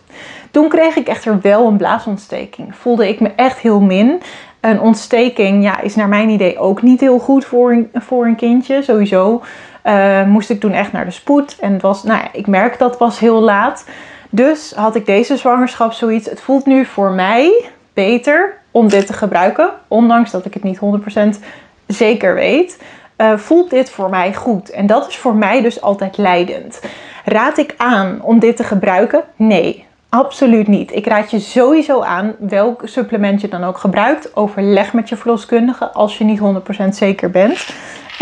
Toen 0.51 0.69
kreeg 0.69 0.97
ik 0.97 1.09
echter 1.09 1.41
wel 1.41 1.67
een 1.67 1.77
blaasontsteking. 1.77 2.75
Voelde 2.77 3.09
ik 3.09 3.21
me 3.21 3.31
echt 3.37 3.59
heel 3.59 3.81
min. 3.81 4.21
Een 4.61 4.81
ontsteking 4.81 5.63
ja, 5.63 5.81
is 5.81 5.95
naar 5.95 6.09
mijn 6.09 6.29
idee 6.29 6.59
ook 6.59 6.83
niet 6.83 7.01
heel 7.01 7.19
goed 7.19 7.45
voor 7.45 7.73
een, 7.73 7.91
voor 7.95 8.27
een 8.27 8.37
kindje. 8.37 8.83
Sowieso 8.83 9.43
uh, 9.85 10.25
moest 10.25 10.51
ik 10.51 10.61
toen 10.61 10.73
echt 10.73 10.93
naar 10.93 11.05
de 11.05 11.11
spoed. 11.11 11.57
En 11.61 11.73
het 11.73 11.83
was, 11.83 12.03
nou 12.03 12.21
ja, 12.21 12.29
ik 12.33 12.47
merk 12.47 12.79
dat 12.79 12.99
was 12.99 13.19
heel 13.19 13.41
laat. 13.41 13.87
Dus 14.31 14.73
had 14.77 14.95
ik 14.95 15.07
deze 15.07 15.37
zwangerschap 15.37 15.93
zoiets. 15.93 16.31
Het 16.31 16.41
voelt 16.41 16.67
nu 16.67 16.85
voor 16.85 17.11
mij 17.11 17.65
beter 17.95 18.59
om 18.71 18.89
dit 18.89 19.07
te 19.07 19.13
gebruiken. 19.13 19.71
Ondanks 19.89 20.31
dat 20.31 20.45
ik 20.45 20.55
het 20.55 20.63
niet 20.63 20.79
100% 20.79 21.45
zeker 21.87 22.35
weet. 22.35 22.83
Uh, 23.19 23.37
voelt 23.37 23.71
dit 23.71 23.91
voor 23.91 24.11
mij 24.11 24.35
goed? 24.35 24.71
En 24.71 24.87
dat 24.87 25.09
is 25.09 25.17
voor 25.17 25.35
mij 25.35 25.62
dus 25.62 25.81
altijd 25.81 26.17
leidend. 26.17 26.81
Raad 27.25 27.59
ik 27.59 27.75
aan 27.76 28.19
om 28.23 28.38
dit 28.38 28.57
te 28.57 28.64
gebruiken? 28.64 29.23
Nee. 29.37 29.87
Absoluut 30.09 30.69
niet. 30.69 30.95
Ik 30.95 31.07
raad 31.07 31.31
je 31.31 31.38
sowieso 31.38 32.03
aan, 32.03 32.35
welk 32.38 32.83
supplement 32.85 33.41
je 33.41 33.49
dan 33.49 33.64
ook 33.64 33.79
gebruikt, 33.79 34.37
overleg 34.37 34.93
met 34.93 35.09
je 35.09 35.17
verloskundige 35.17 35.91
als 35.93 36.19
je 36.19 36.25
niet 36.25 36.41
100% 36.41 36.88
zeker 36.88 37.31
bent. 37.31 37.69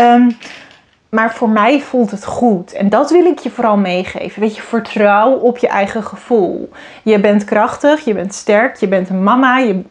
Um, 0.01 0.37
maar 1.09 1.33
voor 1.33 1.49
mij 1.49 1.81
voelt 1.81 2.11
het 2.11 2.25
goed. 2.25 2.73
En 2.73 2.89
dat 2.89 3.11
wil 3.11 3.25
ik 3.25 3.39
je 3.39 3.49
vooral 3.49 3.77
meegeven. 3.77 4.41
Weet 4.41 4.55
je, 4.55 4.61
vertrouw 4.61 5.31
op 5.31 5.57
je 5.57 5.67
eigen 5.67 6.03
gevoel. 6.03 6.69
Je 7.03 7.19
bent 7.19 7.43
krachtig, 7.43 8.05
je 8.05 8.13
bent 8.13 8.33
sterk, 8.33 8.75
je 8.75 8.87
bent 8.87 9.09
een 9.09 9.23
mama, 9.23 9.57
je 9.57 9.81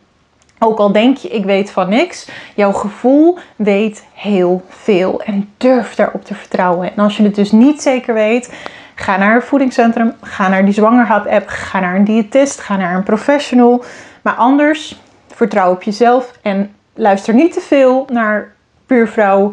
Ook 0.65 0.79
al 0.79 0.93
denk 0.93 1.17
je, 1.17 1.29
ik 1.29 1.45
weet 1.45 1.71
van 1.71 1.89
niks, 1.89 2.29
jouw 2.55 2.73
gevoel 2.73 3.39
weet 3.57 4.05
heel 4.15 4.63
veel 4.69 5.23
en 5.23 5.51
durf 5.57 5.95
daarop 5.95 6.25
te 6.25 6.35
vertrouwen. 6.35 6.93
En 6.97 7.03
als 7.03 7.17
je 7.17 7.23
het 7.23 7.35
dus 7.35 7.53
niet 7.53 7.83
zeker 7.83 8.15
weet, 8.15 8.53
ga 8.95 9.17
naar 9.17 9.35
een 9.35 9.43
voedingscentrum, 9.43 10.13
ga 10.21 10.49
naar 10.49 10.65
die 10.65 10.75
zwangerhap 10.75 11.27
app, 11.27 11.49
ga 11.49 11.81
naar 11.81 11.95
een 11.95 12.05
diëtist, 12.05 12.61
ga 12.61 12.77
naar 12.77 12.95
een 12.95 13.03
professional. 13.03 13.85
Maar 14.23 14.35
anders, 14.35 15.01
vertrouw 15.35 15.73
op 15.73 15.83
jezelf 15.83 16.33
en 16.43 16.75
luister 16.95 17.35
niet 17.35 17.53
te 17.53 17.61
veel 17.61 18.07
naar 18.13 18.53
buurvrouw, 18.87 19.53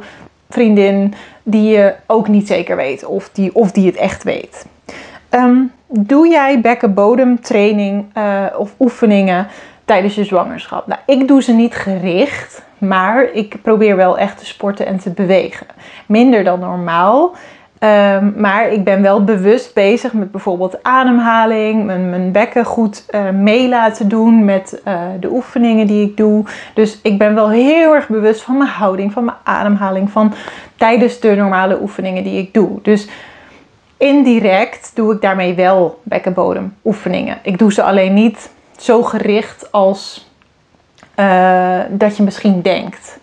vriendin, 0.50 1.14
die 1.44 1.72
je 1.72 1.96
ook 2.06 2.28
niet 2.28 2.48
zeker 2.48 2.76
weet 2.76 3.06
of 3.06 3.30
die, 3.34 3.56
of 3.56 3.72
die 3.72 3.86
het 3.86 3.96
echt 3.96 4.24
weet. 4.24 4.66
Ehm, 5.30 5.58
doe 5.88 6.28
jij 6.28 6.62
bekkenbodemtraining 6.62 8.06
uh, 8.18 8.46
of 8.58 8.74
oefeningen 8.80 9.48
tijdens 9.90 10.16
je 10.16 10.24
zwangerschap? 10.24 10.88
Nou, 10.88 11.00
ik 11.06 11.28
doe 11.28 11.44
ze 11.44 11.54
niet 11.54 11.76
gericht, 11.76 12.64
maar 12.78 13.24
ik 13.34 13.62
probeer 13.62 13.96
wel 13.96 14.18
echt 14.18 14.38
te 14.38 14.46
sporten 14.46 14.86
en 14.86 15.00
te 15.00 15.10
bewegen. 15.10 15.68
Minder 16.06 16.44
dan 16.44 16.60
normaal. 16.60 17.36
Ehm, 17.80 18.32
maar 18.36 18.72
ik 18.72 18.84
ben 18.84 19.02
wel 19.02 19.24
bewust 19.24 19.74
bezig 19.74 20.14
met 20.14 20.32
bijvoorbeeld 20.32 20.84
ademhaling, 20.84 21.86
mijn, 21.86 22.10
mijn 22.10 22.32
bekken 22.32 22.66
goed 22.66 23.06
uh, 23.10 23.30
mee 23.30 23.70
laten 23.70 24.08
doen 24.08 24.46
met 24.46 24.82
uh, 24.88 25.02
de 25.20 25.32
oefeningen 25.32 25.88
die 25.88 26.06
ik 26.06 26.18
doe. 26.18 26.46
Dus 26.74 27.00
ik 27.02 27.18
ben 27.18 27.36
wel 27.36 27.50
heel 27.50 27.96
erg 27.96 28.08
bewust 28.08 28.42
van 28.42 28.58
mijn 28.58 28.70
houding, 28.70 29.12
van 29.14 29.26
mijn 29.26 29.38
ademhaling, 29.44 30.10
van 30.10 30.34
tijdens 30.76 31.20
de 31.20 31.36
normale 31.36 31.82
oefeningen 31.82 32.24
die 32.24 32.40
ik 32.40 32.54
doe. 32.54 32.80
Dus 32.82 33.08
indirect 33.98 34.92
doe 34.94 35.14
ik 35.14 35.22
daarmee 35.22 35.54
wel 35.54 36.00
bekkenbodemoefeningen. 36.04 37.38
Ik 37.42 37.58
doe 37.58 37.74
ze 37.74 37.84
alleen 37.84 38.14
niet 38.14 38.50
zo 38.82 39.04
gericht 39.04 39.72
als 39.72 40.28
uh, 41.16 41.80
dat 41.90 42.18
je 42.18 42.24
misschien 42.24 42.62
denkt. 42.62 43.20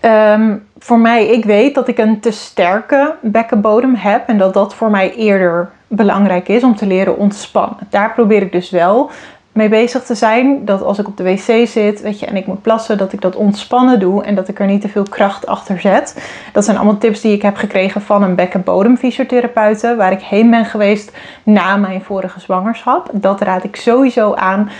Um, 0.00 0.66
voor 0.78 0.98
mij, 0.98 1.26
ik 1.26 1.44
weet 1.44 1.74
dat 1.74 1.88
ik 1.88 1.98
een 1.98 2.20
te 2.20 2.30
sterke 2.30 3.14
bekkenbodem 3.22 3.94
heb 3.94 4.28
en 4.28 4.38
dat 4.38 4.54
dat 4.54 4.74
voor 4.74 4.90
mij 4.90 5.14
eerder 5.14 5.70
belangrijk 5.86 6.48
is 6.48 6.62
om 6.62 6.76
te 6.76 6.86
leren 6.86 7.16
ontspannen. 7.16 7.76
Daar 7.90 8.12
probeer 8.12 8.42
ik 8.42 8.52
dus 8.52 8.70
wel 8.70 9.10
mee 9.58 9.68
bezig 9.68 10.02
te 10.02 10.14
zijn. 10.14 10.64
Dat 10.64 10.82
als 10.82 10.98
ik 10.98 11.08
op 11.08 11.16
de 11.16 11.22
wc 11.22 11.68
zit 11.68 12.00
weet 12.00 12.20
je, 12.20 12.26
en 12.26 12.36
ik 12.36 12.46
moet 12.46 12.62
plassen, 12.62 12.98
dat 12.98 13.12
ik 13.12 13.20
dat 13.20 13.36
ontspannen 13.36 14.00
doe 14.00 14.24
en 14.24 14.34
dat 14.34 14.48
ik 14.48 14.58
er 14.60 14.66
niet 14.66 14.80
te 14.80 14.88
veel 14.88 15.02
kracht 15.02 15.46
achter 15.46 15.80
zet. 15.80 16.30
Dat 16.52 16.64
zijn 16.64 16.76
allemaal 16.76 16.98
tips 16.98 17.20
die 17.20 17.32
ik 17.32 17.42
heb 17.42 17.56
gekregen 17.56 18.02
van 18.02 18.22
een 18.22 18.34
bekkenbodemfysiotherapeute, 18.34 19.96
waar 19.96 20.12
ik 20.12 20.22
heen 20.22 20.50
ben 20.50 20.64
geweest 20.64 21.12
na 21.42 21.76
mijn 21.76 22.02
vorige 22.02 22.40
zwangerschap. 22.40 23.08
Dat 23.12 23.40
raad 23.40 23.64
ik 23.64 23.76
sowieso 23.76 24.34
aan 24.34 24.70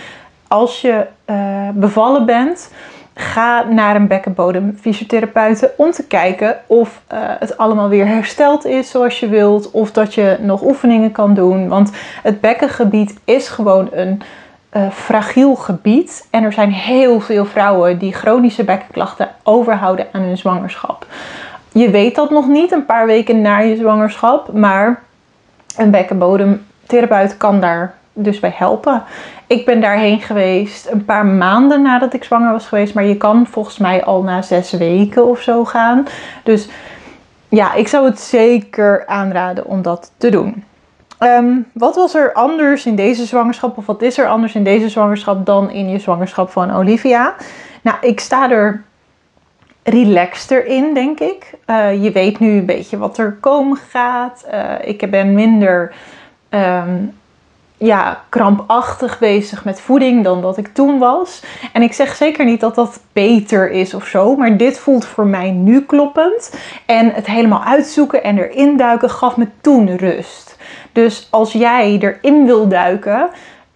als 0.49 0.81
je 0.81 1.07
uh, 1.27 1.69
bevallen 1.75 2.27
bent 2.27 2.71
Ga 3.21 3.63
naar 3.63 3.97
een 3.97 4.07
bekkenbodemfysiotherapeute 4.07 5.73
om 5.77 5.91
te 5.91 6.07
kijken 6.07 6.57
of 6.67 7.01
uh, 7.13 7.19
het 7.23 7.57
allemaal 7.57 7.89
weer 7.89 8.07
hersteld 8.07 8.65
is 8.65 8.91
zoals 8.91 9.21
je 9.21 9.29
wilt. 9.29 9.71
Of 9.71 9.93
dat 9.93 10.15
je 10.15 10.37
nog 10.41 10.63
oefeningen 10.63 11.13
kan 11.13 11.35
doen. 11.35 11.69
Want 11.69 11.93
het 12.23 12.41
bekkengebied 12.41 13.15
is 13.25 13.49
gewoon 13.49 13.89
een 13.93 14.23
uh, 14.73 14.91
fragiel 14.91 15.55
gebied. 15.55 16.27
En 16.31 16.45
er 16.45 16.53
zijn 16.53 16.73
heel 16.73 17.21
veel 17.21 17.45
vrouwen 17.45 17.99
die 17.99 18.13
chronische 18.13 18.65
bekkenklachten 18.65 19.29
overhouden 19.43 20.07
aan 20.13 20.23
hun 20.23 20.39
zwangerschap. 20.39 21.07
Je 21.73 21.91
weet 21.91 22.15
dat 22.15 22.31
nog 22.31 22.49
niet 22.49 22.73
een 22.73 22.85
paar 22.85 23.07
weken 23.07 23.41
na 23.41 23.59
je 23.59 23.77
zwangerschap. 23.77 24.53
Maar 24.53 25.03
een 25.77 25.91
bekkenbodemtherapeut 25.91 27.37
kan 27.37 27.61
daar 27.61 27.95
dus 28.13 28.41
bij 28.41 28.55
helpen. 28.55 29.03
Ik 29.47 29.65
ben 29.65 29.81
daarheen 29.81 30.21
geweest 30.21 30.89
een 30.91 31.05
paar 31.05 31.27
maanden 31.27 31.83
nadat 31.83 32.15
ik 32.15 32.25
zwanger 32.25 32.53
was 32.53 32.67
geweest. 32.67 32.95
Maar 32.95 33.05
je 33.05 33.17
kan 33.17 33.47
volgens 33.47 33.79
mij 33.79 34.05
al 34.05 34.23
na 34.23 34.43
zes 34.43 34.73
weken 34.73 35.27
of 35.27 35.41
zo 35.41 35.65
gaan. 35.65 36.07
Dus 36.43 36.69
ja, 37.49 37.75
ik 37.75 37.89
zou 37.89 38.07
het 38.07 38.21
zeker 38.21 39.07
aanraden 39.07 39.67
om 39.67 39.83
dat 39.83 40.13
te 40.17 40.31
doen. 40.31 40.65
Ehm, 41.19 41.57
wat 41.73 41.95
was 41.95 42.15
er 42.15 42.33
anders 42.33 42.87
in 42.87 42.97
deze 42.97 43.27
zwangerschap, 43.27 43.77
of 43.77 43.87
wat 43.87 44.03
is 44.03 44.19
er 44.19 44.29
anders 44.29 44.55
in 44.55 44.65
deze 44.65 44.89
zwangerschap 44.89 45.47
dan 45.47 45.71
in 45.71 45.89
je 45.89 45.99
zwangerschap 45.99 46.51
van 46.51 46.75
Olivia? 46.75 47.35
Nou, 47.83 47.97
ik 48.01 48.21
sta 48.21 48.51
er 48.51 48.83
relaxter 49.83 50.67
in, 50.67 50.95
denk 50.95 51.21
ik. 51.21 51.55
Uh, 51.67 52.03
je 52.03 52.11
weet 52.11 52.39
nu 52.39 52.51
een 52.51 52.67
beetje 52.67 52.99
wat 52.99 53.19
er 53.19 53.37
komen 53.41 53.77
gaat. 53.91 54.47
Uh, 54.53 54.73
ik 54.83 55.11
ben 55.11 55.35
minder 55.35 55.95
um, 56.51 57.13
ja, 57.77 58.23
krampachtig 58.29 59.19
bezig 59.19 59.65
met 59.65 59.81
voeding 59.81 60.25
dan 60.25 60.43
dat 60.43 60.57
ik 60.57 60.69
toen 60.75 60.99
was. 60.99 61.43
En 61.73 61.83
ik 61.83 61.93
zeg 61.93 62.15
zeker 62.15 62.45
niet 62.45 62.61
dat 62.61 62.75
dat 62.75 63.01
beter 63.13 63.71
is 63.71 63.95
of 63.95 64.07
zo, 64.07 64.37
maar 64.37 64.57
dit 64.57 64.79
voelt 64.79 65.05
voor 65.05 65.27
mij 65.27 65.51
nu 65.51 65.83
kloppend. 65.83 66.55
En 66.87 67.13
het 67.13 67.27
helemaal 67.27 67.63
uitzoeken 67.63 68.23
en 68.23 68.39
erin 68.39 68.77
duiken 68.77 69.11
gaf 69.11 69.37
me 69.37 69.47
toen 69.61 69.97
rust. 69.97 70.58
Dus 71.03 71.27
als 71.31 71.53
jij 71.53 71.99
erin 72.01 72.47
wil 72.47 72.69
duiken, 72.69 73.29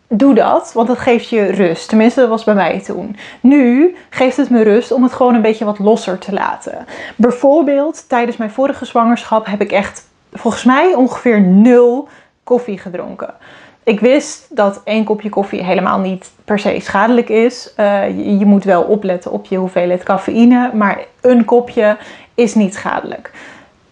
doe 0.08 0.34
dat, 0.34 0.72
want 0.72 0.88
dat 0.88 0.98
geeft 0.98 1.28
je 1.28 1.44
rust. 1.44 1.88
Tenminste, 1.88 2.20
dat 2.20 2.28
was 2.28 2.44
bij 2.44 2.54
mij 2.54 2.80
toen. 2.80 3.16
Nu 3.40 3.96
geeft 4.10 4.36
het 4.36 4.50
me 4.50 4.62
rust 4.62 4.92
om 4.92 5.02
het 5.02 5.12
gewoon 5.12 5.34
een 5.34 5.42
beetje 5.42 5.64
wat 5.64 5.78
losser 5.78 6.18
te 6.18 6.32
laten. 6.32 6.86
Bijvoorbeeld, 7.16 8.08
tijdens 8.08 8.36
mijn 8.36 8.50
vorige 8.50 8.84
zwangerschap 8.84 9.46
heb 9.46 9.60
ik 9.60 9.72
echt 9.72 10.08
volgens 10.32 10.64
mij 10.64 10.94
ongeveer 10.94 11.40
nul 11.40 12.08
koffie 12.44 12.78
gedronken. 12.78 13.34
Ik 13.82 14.00
wist 14.00 14.56
dat 14.56 14.80
één 14.84 15.04
kopje 15.04 15.28
koffie 15.28 15.62
helemaal 15.62 15.98
niet 15.98 16.30
per 16.44 16.58
se 16.58 16.80
schadelijk 16.80 17.28
is. 17.28 17.74
Uh, 17.76 18.08
je, 18.08 18.38
je, 18.38 18.46
moet 18.46 18.64
wel 18.64 18.82
opletten 18.82 19.30
op 19.30 19.46
je 19.46 19.56
hoeveelheid 19.56 20.02
cafeïne, 20.02 20.70
maar 20.74 21.04
een 21.20 21.44
kopje 21.44 21.96
is 22.34 22.54
niet 22.54 22.74
schadelijk. 22.74 23.30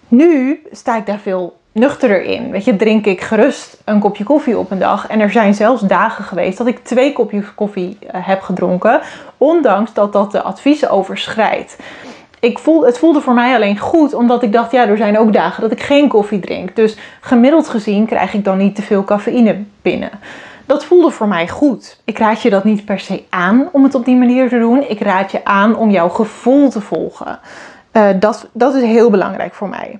Nu 0.08 0.62
sta 0.72 0.96
ik 0.96 1.06
daar 1.06 1.18
veel 1.18 1.59
nuchterder 1.72 2.22
in. 2.22 2.50
Weet 2.50 2.64
je, 2.64 2.76
drink 2.76 3.06
ik 3.06 3.20
gerust 3.20 3.82
een 3.84 4.00
kopje 4.00 4.24
koffie 4.24 4.58
op 4.58 4.70
een 4.70 4.78
dag. 4.78 5.06
En 5.06 5.20
er 5.20 5.30
zijn 5.30 5.54
zelfs 5.54 5.82
dagen 5.82 6.24
geweest 6.24 6.58
dat 6.58 6.66
ik 6.66 6.84
twee 6.84 7.12
kopjes 7.12 7.54
koffie 7.54 7.98
uh, 8.02 8.10
heb 8.12 8.40
gedronken, 8.40 9.00
ondanks 9.36 9.92
dat 9.92 10.12
dat 10.12 10.32
de 10.32 10.42
adviezen 10.42 10.90
overschrijdt 10.90 11.76
ik 12.40 12.58
voel, 12.58 12.84
het 12.84 12.98
voelde 12.98 13.20
voor 13.20 13.34
mij 13.34 13.54
alleen 13.54 13.78
goed, 13.78 14.14
omdat 14.14 14.42
ik 14.42 14.52
dacht, 14.52 14.72
ja, 14.72 14.86
er 14.86 14.96
zijn 14.96 15.18
ook 15.18 15.32
dagen 15.32 15.62
dat 15.62 15.72
ik 15.72 15.82
geen 15.82 16.08
koffie 16.08 16.40
drink. 16.40 16.76
Dus 16.76 16.96
gemiddeld 17.20 17.68
gezien 17.68 18.06
krijg 18.06 18.34
ik 18.34 18.44
dan 18.44 18.58
niet 18.58 18.74
te 18.74 18.82
veel 18.82 19.04
cafeïne 19.04 19.62
binnen. 19.82 20.10
Dat 20.66 20.84
voelde 20.84 21.10
voor 21.10 21.28
mij 21.28 21.48
goed. 21.48 22.00
Ik 22.04 22.18
raad 22.18 22.42
je 22.42 22.50
dat 22.50 22.64
niet 22.64 22.84
per 22.84 23.00
se 23.00 23.22
aan 23.28 23.68
om 23.72 23.84
het 23.84 23.94
op 23.94 24.04
die 24.04 24.16
manier 24.16 24.48
te 24.48 24.58
doen. 24.58 24.88
Ik 24.88 25.00
raad 25.00 25.32
je 25.32 25.44
aan 25.44 25.76
om 25.76 25.90
jouw 25.90 26.08
gevoel 26.08 26.70
te 26.70 26.80
volgen. 26.80 27.38
Uh, 27.92 28.08
dat, 28.20 28.48
dat 28.52 28.74
is 28.74 28.82
heel 28.82 29.10
belangrijk 29.10 29.54
voor 29.54 29.68
mij. 29.68 29.98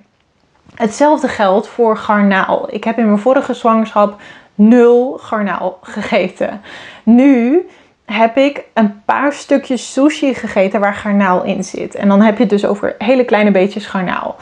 Hetzelfde 0.81 1.27
geldt 1.27 1.67
voor 1.67 1.97
garnaal. 1.97 2.67
Ik 2.69 2.83
heb 2.83 2.97
in 2.97 3.05
mijn 3.05 3.19
vorige 3.19 3.53
zwangerschap 3.53 4.21
nul 4.55 5.17
garnaal 5.21 5.79
gegeten. 5.81 6.61
Nu 7.03 7.67
heb 8.05 8.37
ik 8.37 8.63
een 8.73 9.03
paar 9.05 9.33
stukjes 9.33 9.93
sushi 9.93 10.33
gegeten 10.33 10.79
waar 10.79 10.93
garnaal 10.93 11.43
in 11.43 11.63
zit. 11.63 11.95
En 11.95 12.07
dan 12.07 12.21
heb 12.21 12.33
je 12.33 12.41
het 12.41 12.49
dus 12.49 12.65
over 12.65 12.95
hele 12.97 13.25
kleine 13.25 13.51
beetjes 13.51 13.85
garnaal. 13.85 14.35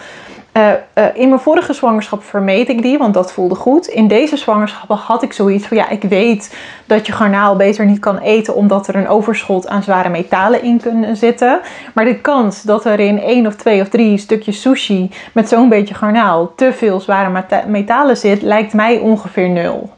Uh, 0.53 0.71
uh, 0.95 1.05
in 1.13 1.29
mijn 1.29 1.41
vorige 1.41 1.73
zwangerschap 1.73 2.23
vermeed 2.23 2.69
ik 2.69 2.81
die, 2.81 2.97
want 2.97 3.13
dat 3.13 3.33
voelde 3.33 3.55
goed. 3.55 3.88
In 3.88 4.07
deze 4.07 4.38
zwangerschap 4.38 4.99
had 4.99 5.23
ik 5.23 5.33
zoiets 5.33 5.67
van: 5.67 5.77
ja, 5.77 5.89
ik 5.89 6.03
weet 6.03 6.57
dat 6.85 7.05
je 7.05 7.12
garnaal 7.12 7.55
beter 7.55 7.85
niet 7.85 7.99
kan 7.99 8.17
eten, 8.17 8.55
omdat 8.55 8.88
er 8.88 8.95
een 8.95 9.07
overschot 9.07 9.67
aan 9.67 9.83
zware 9.83 10.09
metalen 10.09 10.63
in 10.63 10.81
kunnen 10.81 11.17
zitten. 11.17 11.59
Maar 11.93 12.05
de 12.05 12.19
kans 12.19 12.62
dat 12.62 12.85
er 12.85 12.99
in 12.99 13.21
één 13.21 13.47
of 13.47 13.55
twee 13.55 13.81
of 13.81 13.89
drie 13.89 14.17
stukjes 14.17 14.62
sushi 14.62 15.12
met 15.33 15.49
zo'n 15.49 15.69
beetje 15.69 15.93
garnaal 15.95 16.53
te 16.55 16.73
veel 16.73 16.99
zware 16.99 17.43
metalen 17.67 18.17
zit, 18.17 18.41
lijkt 18.41 18.73
mij 18.73 18.97
ongeveer 18.97 19.49
nul. 19.49 19.89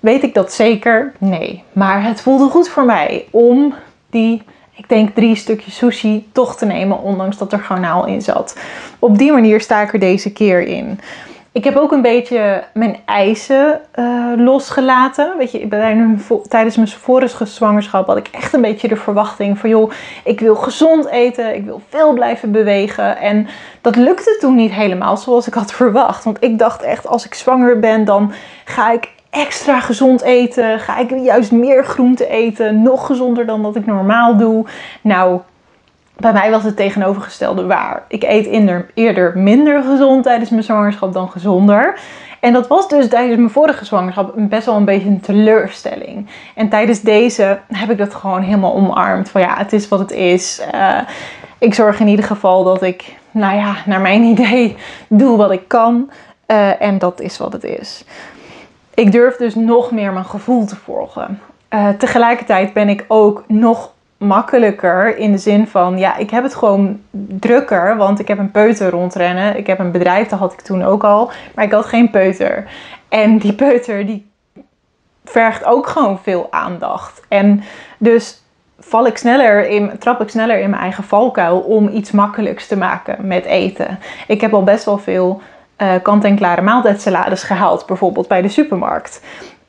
Weet 0.00 0.22
ik 0.22 0.34
dat 0.34 0.52
zeker? 0.52 1.12
Nee. 1.18 1.62
Maar 1.72 2.04
het 2.04 2.20
voelde 2.20 2.48
goed 2.48 2.68
voor 2.68 2.84
mij 2.84 3.24
om 3.30 3.74
die, 4.10 4.42
ik 4.76 4.88
denk 4.88 5.14
drie 5.14 5.36
stukjes 5.36 5.76
sushi 5.76 6.28
toch 6.32 6.56
te 6.56 6.66
nemen, 6.66 7.02
ondanks 7.02 7.38
dat 7.38 7.52
er 7.52 7.58
garnaal 7.58 8.06
in 8.06 8.22
zat. 8.22 8.56
Op 8.98 9.18
die 9.18 9.32
manier 9.32 9.60
sta 9.60 9.80
ik 9.80 9.92
er 9.92 9.98
deze 9.98 10.32
keer 10.32 10.60
in. 10.60 11.00
Ik 11.52 11.64
heb 11.64 11.76
ook 11.76 11.92
een 11.92 12.02
beetje 12.02 12.64
mijn 12.74 12.96
eisen 13.04 13.80
uh, 13.98 14.32
losgelaten. 14.36 15.34
Weet 15.38 15.50
je, 15.50 15.68
tijdens 16.48 16.76
mijn 16.76 16.88
vorige 16.88 17.44
zwangerschap 17.44 18.06
had 18.06 18.16
ik 18.16 18.28
echt 18.30 18.52
een 18.52 18.60
beetje 18.60 18.88
de 18.88 18.96
verwachting 18.96 19.58
van... 19.58 19.68
joh, 19.70 19.90
ik 20.24 20.40
wil 20.40 20.54
gezond 20.54 21.06
eten, 21.08 21.54
ik 21.54 21.64
wil 21.64 21.82
veel 21.88 22.12
blijven 22.12 22.52
bewegen. 22.52 23.18
En 23.18 23.46
dat 23.80 23.96
lukte 23.96 24.36
toen 24.40 24.54
niet 24.54 24.72
helemaal 24.72 25.16
zoals 25.16 25.46
ik 25.46 25.54
had 25.54 25.72
verwacht. 25.72 26.24
Want 26.24 26.36
ik 26.40 26.58
dacht 26.58 26.82
echt, 26.82 27.06
als 27.06 27.24
ik 27.24 27.34
zwanger 27.34 27.78
ben, 27.78 28.04
dan 28.04 28.32
ga 28.64 28.92
ik 28.92 29.10
extra 29.32 29.80
gezond 29.80 30.22
eten? 30.22 30.80
Ga 30.80 30.98
ik 30.98 31.10
juist 31.10 31.52
meer 31.52 31.84
groente 31.84 32.28
eten? 32.28 32.82
Nog 32.82 33.06
gezonder 33.06 33.46
dan 33.46 33.62
dat 33.62 33.76
ik 33.76 33.86
normaal 33.86 34.36
doe? 34.36 34.64
Nou, 35.00 35.40
bij 36.16 36.32
mij 36.32 36.50
was 36.50 36.62
het 36.62 36.76
tegenovergestelde 36.76 37.66
waar. 37.66 38.02
Ik 38.08 38.22
eet 38.22 38.46
eerder 38.94 39.38
minder 39.38 39.82
gezond 39.82 40.22
tijdens 40.22 40.50
mijn 40.50 40.62
zwangerschap 40.62 41.12
dan 41.12 41.30
gezonder. 41.30 41.98
En 42.40 42.52
dat 42.52 42.68
was 42.68 42.88
dus 42.88 43.08
tijdens 43.08 43.36
mijn 43.36 43.50
vorige 43.50 43.84
zwangerschap 43.84 44.32
best 44.36 44.66
wel 44.66 44.76
een 44.76 44.84
beetje 44.84 45.08
een 45.08 45.20
teleurstelling. 45.20 46.28
En 46.54 46.68
tijdens 46.68 47.00
deze 47.00 47.58
heb 47.68 47.90
ik 47.90 47.98
dat 47.98 48.14
gewoon 48.14 48.42
helemaal 48.42 48.74
omarmd. 48.74 49.30
Van 49.30 49.40
ja, 49.40 49.56
het 49.56 49.72
is 49.72 49.88
wat 49.88 49.98
het 49.98 50.10
is. 50.10 50.62
Uh, 50.74 50.98
ik 51.58 51.74
zorg 51.74 52.00
in 52.00 52.08
ieder 52.08 52.24
geval 52.24 52.64
dat 52.64 52.82
ik, 52.82 53.16
nou 53.30 53.56
ja, 53.56 53.74
naar 53.86 54.00
mijn 54.00 54.22
idee 54.34 54.76
doe 55.08 55.36
wat 55.36 55.50
ik 55.50 55.68
kan. 55.68 56.10
Uh, 56.46 56.82
en 56.82 56.98
dat 56.98 57.20
is 57.20 57.38
wat 57.38 57.52
het 57.52 57.64
is. 57.64 58.04
Ik 59.02 59.12
durf 59.12 59.36
dus 59.36 59.54
nog 59.54 59.90
meer 59.90 60.12
mijn 60.12 60.24
gevoel 60.24 60.66
te 60.66 60.76
volgen. 60.76 61.40
Uh, 61.70 61.88
tegelijkertijd 61.88 62.72
ben 62.72 62.88
ik 62.88 63.04
ook 63.08 63.44
nog 63.46 63.92
makkelijker 64.16 65.16
in 65.16 65.32
de 65.32 65.38
zin 65.38 65.66
van, 65.66 65.98
ja, 65.98 66.16
ik 66.16 66.30
heb 66.30 66.42
het 66.42 66.54
gewoon 66.54 67.00
drukker, 67.40 67.96
want 67.96 68.18
ik 68.18 68.28
heb 68.28 68.38
een 68.38 68.50
peuter 68.50 68.90
rondrennen. 68.90 69.56
Ik 69.56 69.66
heb 69.66 69.78
een 69.78 69.90
bedrijf, 69.90 70.28
dat 70.28 70.38
had 70.38 70.52
ik 70.52 70.60
toen 70.60 70.84
ook 70.84 71.04
al, 71.04 71.30
maar 71.54 71.64
ik 71.64 71.72
had 71.72 71.86
geen 71.86 72.10
peuter. 72.10 72.64
En 73.08 73.38
die 73.38 73.54
peuter, 73.54 74.06
die 74.06 74.30
vergt 75.24 75.64
ook 75.64 75.86
gewoon 75.86 76.18
veel 76.18 76.46
aandacht. 76.50 77.22
En 77.28 77.62
dus 77.98 78.42
val 78.78 79.06
ik 79.06 79.18
sneller 79.18 79.68
in, 79.68 79.98
trap 79.98 80.20
ik 80.20 80.28
sneller 80.28 80.60
in 80.60 80.70
mijn 80.70 80.82
eigen 80.82 81.04
valkuil 81.04 81.58
om 81.58 81.88
iets 81.88 82.10
makkelijks 82.10 82.66
te 82.66 82.76
maken 82.76 83.26
met 83.26 83.44
eten. 83.44 83.98
Ik 84.26 84.40
heb 84.40 84.54
al 84.54 84.64
best 84.64 84.84
wel 84.84 84.98
veel 84.98 85.42
uh, 85.82 85.92
kant-en-klare 86.02 86.62
maaltijdsalades 86.62 87.42
gehaald, 87.42 87.86
bijvoorbeeld 87.86 88.28
bij 88.28 88.42
de 88.42 88.48
supermarkt 88.48 89.20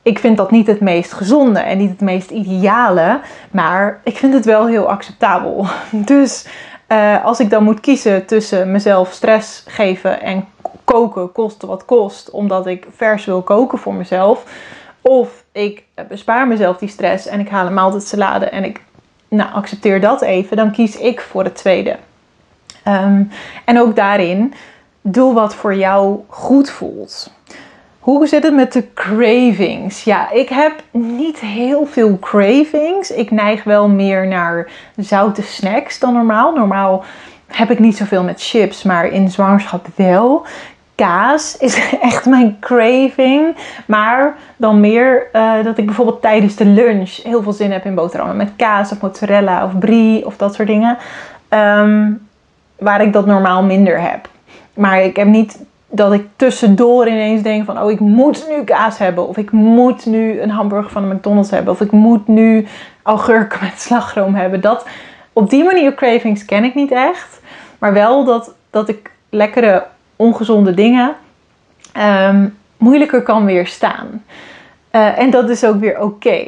ik 0.04 0.18
vind 0.18 0.36
dat 0.36 0.50
niet 0.50 0.66
het 0.66 0.80
meest 0.80 1.12
gezonde 1.12 1.60
en 1.60 1.78
niet 1.78 1.90
het 1.90 2.00
meest 2.00 2.30
ideale, 2.30 3.20
maar 3.50 4.00
ik 4.02 4.16
vind 4.16 4.34
het 4.34 4.44
wel 4.44 4.66
heel 4.66 4.88
acceptabel. 4.88 5.66
Dus 5.90 6.46
uh, 6.88 7.24
als 7.24 7.40
ik 7.40 7.50
dan 7.50 7.64
moet 7.64 7.80
kiezen 7.80 8.26
tussen 8.26 8.70
mezelf 8.70 9.12
stress 9.12 9.64
geven 9.66 10.20
en 10.20 10.44
koken, 10.84 11.32
kost 11.32 11.62
wat 11.62 11.84
kost, 11.84 12.30
omdat 12.30 12.66
ik 12.66 12.86
vers 12.96 13.24
wil 13.24 13.42
koken 13.42 13.78
voor 13.78 13.94
mezelf, 13.94 14.44
of 15.00 15.44
ik 15.52 15.84
bespaar 16.08 16.48
mezelf 16.48 16.76
die 16.76 16.88
stress 16.88 17.26
en 17.26 17.40
ik 17.40 17.48
haal 17.48 17.66
een 17.66 17.74
maaltijdsalade 17.74 18.46
en 18.46 18.64
ik 18.64 18.80
nou, 19.28 19.52
accepteer 19.52 20.00
dat 20.00 20.22
even, 20.22 20.56
dan 20.56 20.72
kies 20.72 20.96
ik 20.96 21.20
voor 21.20 21.44
het 21.44 21.56
tweede. 21.56 21.96
Um, 22.88 23.30
en 23.64 23.80
ook 23.80 23.96
daarin, 23.96 24.54
doe 25.06 25.34
wat 25.34 25.54
voor 25.54 25.74
jou 25.74 26.20
goed 26.28 26.70
voelt. 26.70 27.32
Hoe 27.98 28.26
zit 28.26 28.42
het 28.42 28.54
met 28.54 28.72
de 28.72 28.92
cravings? 28.94 30.04
Ja, 30.04 30.30
ik 30.30 30.48
heb 30.48 30.72
niet 30.90 31.38
heel 31.38 31.86
veel 31.86 32.18
cravings. 32.18 33.10
Ik 33.10 33.30
neig 33.30 33.64
wel 33.64 33.88
meer 33.88 34.26
naar 34.26 34.70
zoute 34.96 35.42
snacks 35.42 35.98
dan 35.98 36.12
normaal. 36.12 36.54
Normaal 36.54 37.04
heb 37.46 37.70
ik 37.70 37.78
niet 37.78 37.96
zoveel 37.96 38.22
met 38.22 38.42
chips, 38.42 38.82
maar 38.82 39.06
in 39.06 39.30
zwangerschap 39.30 39.86
wel. 39.94 40.46
Kaas 40.94 41.56
is 41.56 41.90
echt 42.00 42.24
mijn 42.24 42.56
craving. 42.60 43.56
Maar 43.86 44.36
dan 44.56 44.80
meer 44.80 45.26
uh, 45.32 45.64
dat 45.64 45.78
ik 45.78 45.86
bijvoorbeeld 45.86 46.22
tijdens 46.22 46.56
de 46.56 46.66
lunch 46.66 47.22
heel 47.22 47.42
veel 47.42 47.52
zin 47.52 47.72
heb 47.72 47.84
in 47.84 47.94
boterhammen. 47.94 48.36
Met 48.36 48.52
kaas 48.56 48.92
of 48.92 49.00
mozzarella 49.00 49.64
of 49.64 49.78
brie 49.78 50.26
of 50.26 50.36
dat 50.36 50.54
soort 50.54 50.68
dingen. 50.68 50.96
Um, 51.48 52.28
waar 52.78 53.02
ik 53.02 53.12
dat 53.12 53.26
normaal 53.26 53.62
minder 53.62 54.00
heb. 54.00 54.28
Maar 54.74 55.02
ik 55.02 55.16
heb 55.16 55.26
niet 55.26 55.64
dat 55.88 56.12
ik 56.12 56.26
tussendoor 56.36 57.08
ineens 57.08 57.42
denk 57.42 57.64
van, 57.64 57.82
oh, 57.82 57.90
ik 57.90 58.00
moet 58.00 58.46
nu 58.48 58.64
kaas 58.64 58.98
hebben. 58.98 59.28
Of 59.28 59.36
ik 59.36 59.50
moet 59.50 60.06
nu 60.06 60.40
een 60.40 60.50
hamburger 60.50 60.90
van 60.90 61.08
de 61.08 61.14
McDonald's 61.14 61.50
hebben. 61.50 61.72
Of 61.72 61.80
ik 61.80 61.90
moet 61.90 62.28
nu 62.28 62.66
augurken 63.02 63.58
met 63.62 63.80
slagroom 63.80 64.34
hebben. 64.34 64.60
Dat, 64.60 64.86
op 65.32 65.50
die 65.50 65.64
manier 65.64 65.94
cravings 65.94 66.44
ken 66.44 66.64
ik 66.64 66.74
niet 66.74 66.90
echt. 66.90 67.40
Maar 67.78 67.92
wel 67.92 68.24
dat, 68.24 68.54
dat 68.70 68.88
ik 68.88 69.10
lekkere, 69.30 69.86
ongezonde 70.16 70.74
dingen 70.74 71.14
um, 72.28 72.56
moeilijker 72.76 73.22
kan 73.22 73.44
weerstaan. 73.44 74.24
Uh, 74.92 75.18
en 75.18 75.30
dat 75.30 75.48
is 75.48 75.64
ook 75.64 75.80
weer 75.80 76.00
oké. 76.00 76.44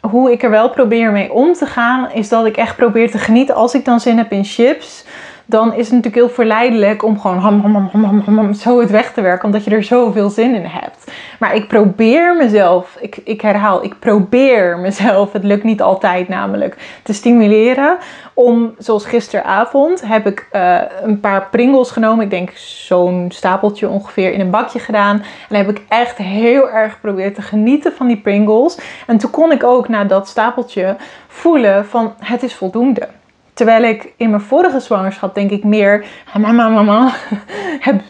Hoe 0.00 0.32
ik 0.32 0.42
er 0.42 0.50
wel 0.50 0.70
probeer 0.70 1.10
mee 1.12 1.32
om 1.32 1.52
te 1.52 1.66
gaan, 1.66 2.10
is 2.10 2.28
dat 2.28 2.46
ik 2.46 2.56
echt 2.56 2.76
probeer 2.76 3.10
te 3.10 3.18
genieten 3.18 3.54
als 3.54 3.74
ik 3.74 3.84
dan 3.84 4.00
zin 4.00 4.18
heb 4.18 4.32
in 4.32 4.44
chips 4.44 5.04
dan 5.46 5.68
is 5.68 5.86
het 5.86 5.94
natuurlijk 5.94 6.14
heel 6.14 6.28
verleidelijk 6.28 7.02
om 7.02 7.20
gewoon 7.20 7.38
ham, 7.38 7.60
ham, 7.60 8.22
ham, 8.24 8.52
zo 8.52 8.80
het 8.80 8.90
weg 8.90 9.12
te 9.12 9.20
werken, 9.20 9.44
omdat 9.44 9.64
je 9.64 9.70
er 9.70 9.82
zoveel 9.82 10.30
zin 10.30 10.54
in 10.54 10.64
hebt. 10.64 11.12
Maar 11.38 11.54
ik 11.54 11.68
probeer 11.68 12.36
mezelf, 12.36 12.96
ik, 13.00 13.16
ik 13.24 13.40
herhaal, 13.40 13.84
ik 13.84 13.98
probeer 13.98 14.78
mezelf, 14.78 15.32
het 15.32 15.44
lukt 15.44 15.64
niet 15.64 15.82
altijd 15.82 16.28
namelijk, 16.28 17.00
te 17.02 17.12
stimuleren 17.12 17.98
om, 18.34 18.74
zoals 18.78 19.06
gisteravond, 19.06 20.06
heb 20.06 20.26
ik 20.26 20.48
uh, 20.52 20.80
een 21.02 21.20
paar 21.20 21.48
Pringles 21.50 21.90
genomen. 21.90 22.24
Ik 22.24 22.30
denk 22.30 22.50
zo'n 22.54 23.26
stapeltje 23.28 23.88
ongeveer 23.88 24.32
in 24.32 24.40
een 24.40 24.50
bakje 24.50 24.78
gedaan. 24.78 25.22
En 25.48 25.56
heb 25.56 25.68
ik 25.68 25.82
echt 25.88 26.16
heel 26.16 26.70
erg 26.70 26.92
geprobeerd 26.92 27.34
te 27.34 27.42
genieten 27.42 27.92
van 27.92 28.06
die 28.06 28.16
Pringles. 28.20 28.78
En 29.06 29.18
toen 29.18 29.30
kon 29.30 29.52
ik 29.52 29.64
ook 29.64 29.88
na 29.88 30.04
dat 30.04 30.28
stapeltje 30.28 30.96
voelen 31.28 31.86
van 31.86 32.14
het 32.18 32.42
is 32.42 32.54
voldoende. 32.54 33.08
Terwijl 33.56 33.82
ik 33.82 34.12
in 34.16 34.30
mijn 34.30 34.42
vorige 34.42 34.80
zwangerschap 34.80 35.34
denk 35.34 35.50
ik 35.50 35.64
meer 35.64 36.06
mama, 36.38 36.68
mama, 36.68 37.12
heb 37.88 38.00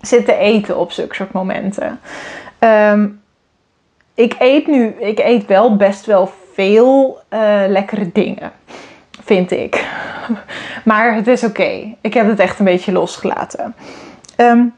zitten 0.00 0.38
eten 0.38 0.78
op 0.78 0.92
zulke 0.92 1.14
soort 1.14 1.32
momenten. 1.32 2.00
Ehm, 2.58 3.08
ik 4.14 4.34
eet 4.38 4.66
nu, 4.66 4.86
ik 4.86 5.18
eet 5.18 5.46
wel 5.46 5.76
best 5.76 6.06
wel 6.06 6.32
veel 6.54 7.20
uh, 7.30 7.62
lekkere 7.68 8.12
dingen, 8.12 8.52
vind 9.24 9.50
ik. 9.50 9.86
maar 10.84 11.14
het 11.14 11.26
is 11.26 11.44
oké. 11.44 11.94
Ik 12.00 12.14
heb 12.14 12.26
het 12.26 12.38
echt 12.38 12.58
een 12.58 12.64
beetje 12.64 12.92
losgelaten. 12.92 13.74
Um, 14.36 14.74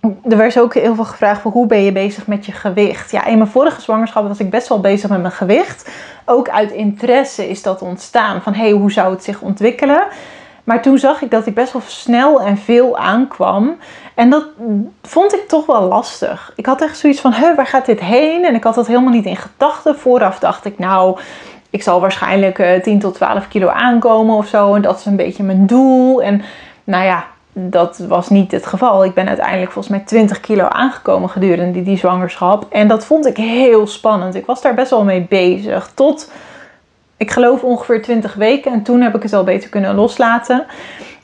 er 0.00 0.36
werd 0.36 0.60
ook 0.60 0.74
heel 0.74 0.94
veel 0.94 1.04
gevraagd 1.04 1.40
van 1.40 1.50
hoe 1.50 1.66
ben 1.66 1.82
je 1.82 1.92
bezig 1.92 2.26
met 2.26 2.46
je 2.46 2.52
gewicht? 2.52 3.10
Ja, 3.10 3.24
in 3.24 3.38
mijn 3.38 3.50
vorige 3.50 3.80
zwangerschap 3.80 4.28
was 4.28 4.38
ik 4.38 4.50
best 4.50 4.68
wel 4.68 4.80
bezig 4.80 5.10
met 5.10 5.20
mijn 5.20 5.32
gewicht. 5.32 5.90
Ook 6.24 6.48
uit 6.48 6.70
interesse 6.70 7.48
is 7.48 7.62
dat 7.62 7.82
ontstaan 7.82 8.42
van 8.42 8.54
hey, 8.54 8.70
hoe 8.70 8.92
zou 8.92 9.12
het 9.12 9.24
zich 9.24 9.40
ontwikkelen? 9.40 10.02
Maar 10.64 10.82
toen 10.82 10.98
zag 10.98 11.22
ik 11.22 11.30
dat 11.30 11.46
ik 11.46 11.54
best 11.54 11.72
wel 11.72 11.82
snel 11.86 12.40
en 12.40 12.58
veel 12.58 12.98
aankwam. 12.98 13.76
En 14.14 14.30
dat 14.30 14.44
vond 15.02 15.34
ik 15.34 15.48
toch 15.48 15.66
wel 15.66 15.82
lastig. 15.82 16.52
Ik 16.56 16.66
had 16.66 16.82
echt 16.82 16.98
zoiets 16.98 17.20
van, 17.20 17.34
waar 17.56 17.66
gaat 17.66 17.86
dit 17.86 18.00
heen? 18.00 18.44
En 18.44 18.54
ik 18.54 18.64
had 18.64 18.74
dat 18.74 18.86
helemaal 18.86 19.12
niet 19.12 19.24
in 19.24 19.36
gedachten. 19.36 19.98
Vooraf 19.98 20.38
dacht 20.38 20.64
ik, 20.64 20.78
nou, 20.78 21.18
ik 21.70 21.82
zal 21.82 22.00
waarschijnlijk 22.00 22.82
10 22.82 22.94
eh, 22.94 23.00
tot 23.00 23.14
12 23.14 23.48
kilo 23.48 23.68
aankomen 23.68 24.36
of 24.36 24.46
zo. 24.46 24.74
En 24.74 24.82
dat 24.82 24.98
is 24.98 25.06
een 25.06 25.16
beetje 25.16 25.42
mijn 25.42 25.66
doel. 25.66 26.22
En 26.22 26.42
nou 26.84 27.04
ja, 27.04 27.24
dat 27.60 27.98
was 27.98 28.28
niet 28.28 28.52
het 28.52 28.66
geval. 28.66 29.04
Ik 29.04 29.14
ben 29.14 29.28
uiteindelijk 29.28 29.72
volgens 29.72 29.94
mij 29.96 30.04
20 30.04 30.40
kilo 30.40 30.64
aangekomen 30.64 31.28
gedurende 31.28 31.82
die, 31.82 31.96
zwangerschap. 31.96 32.66
En 32.70 32.88
dat 32.88 33.04
vond 33.04 33.26
ik 33.26 33.36
heel 33.36 33.86
spannend. 33.86 34.34
Ik 34.34 34.46
was 34.46 34.62
daar 34.62 34.74
best 34.74 34.90
wel 34.90 35.04
mee 35.04 35.26
bezig. 35.28 35.90
Tot, 35.94 36.30
ik 37.16 37.30
geloof 37.30 37.62
ongeveer 37.62 38.02
20 38.02 38.34
weken. 38.34 38.72
En 38.72 38.82
toen 38.82 39.00
heb 39.00 39.14
ik 39.14 39.22
het 39.22 39.32
al 39.32 39.44
beter 39.44 39.70
kunnen 39.70 39.94
loslaten. 39.94 40.66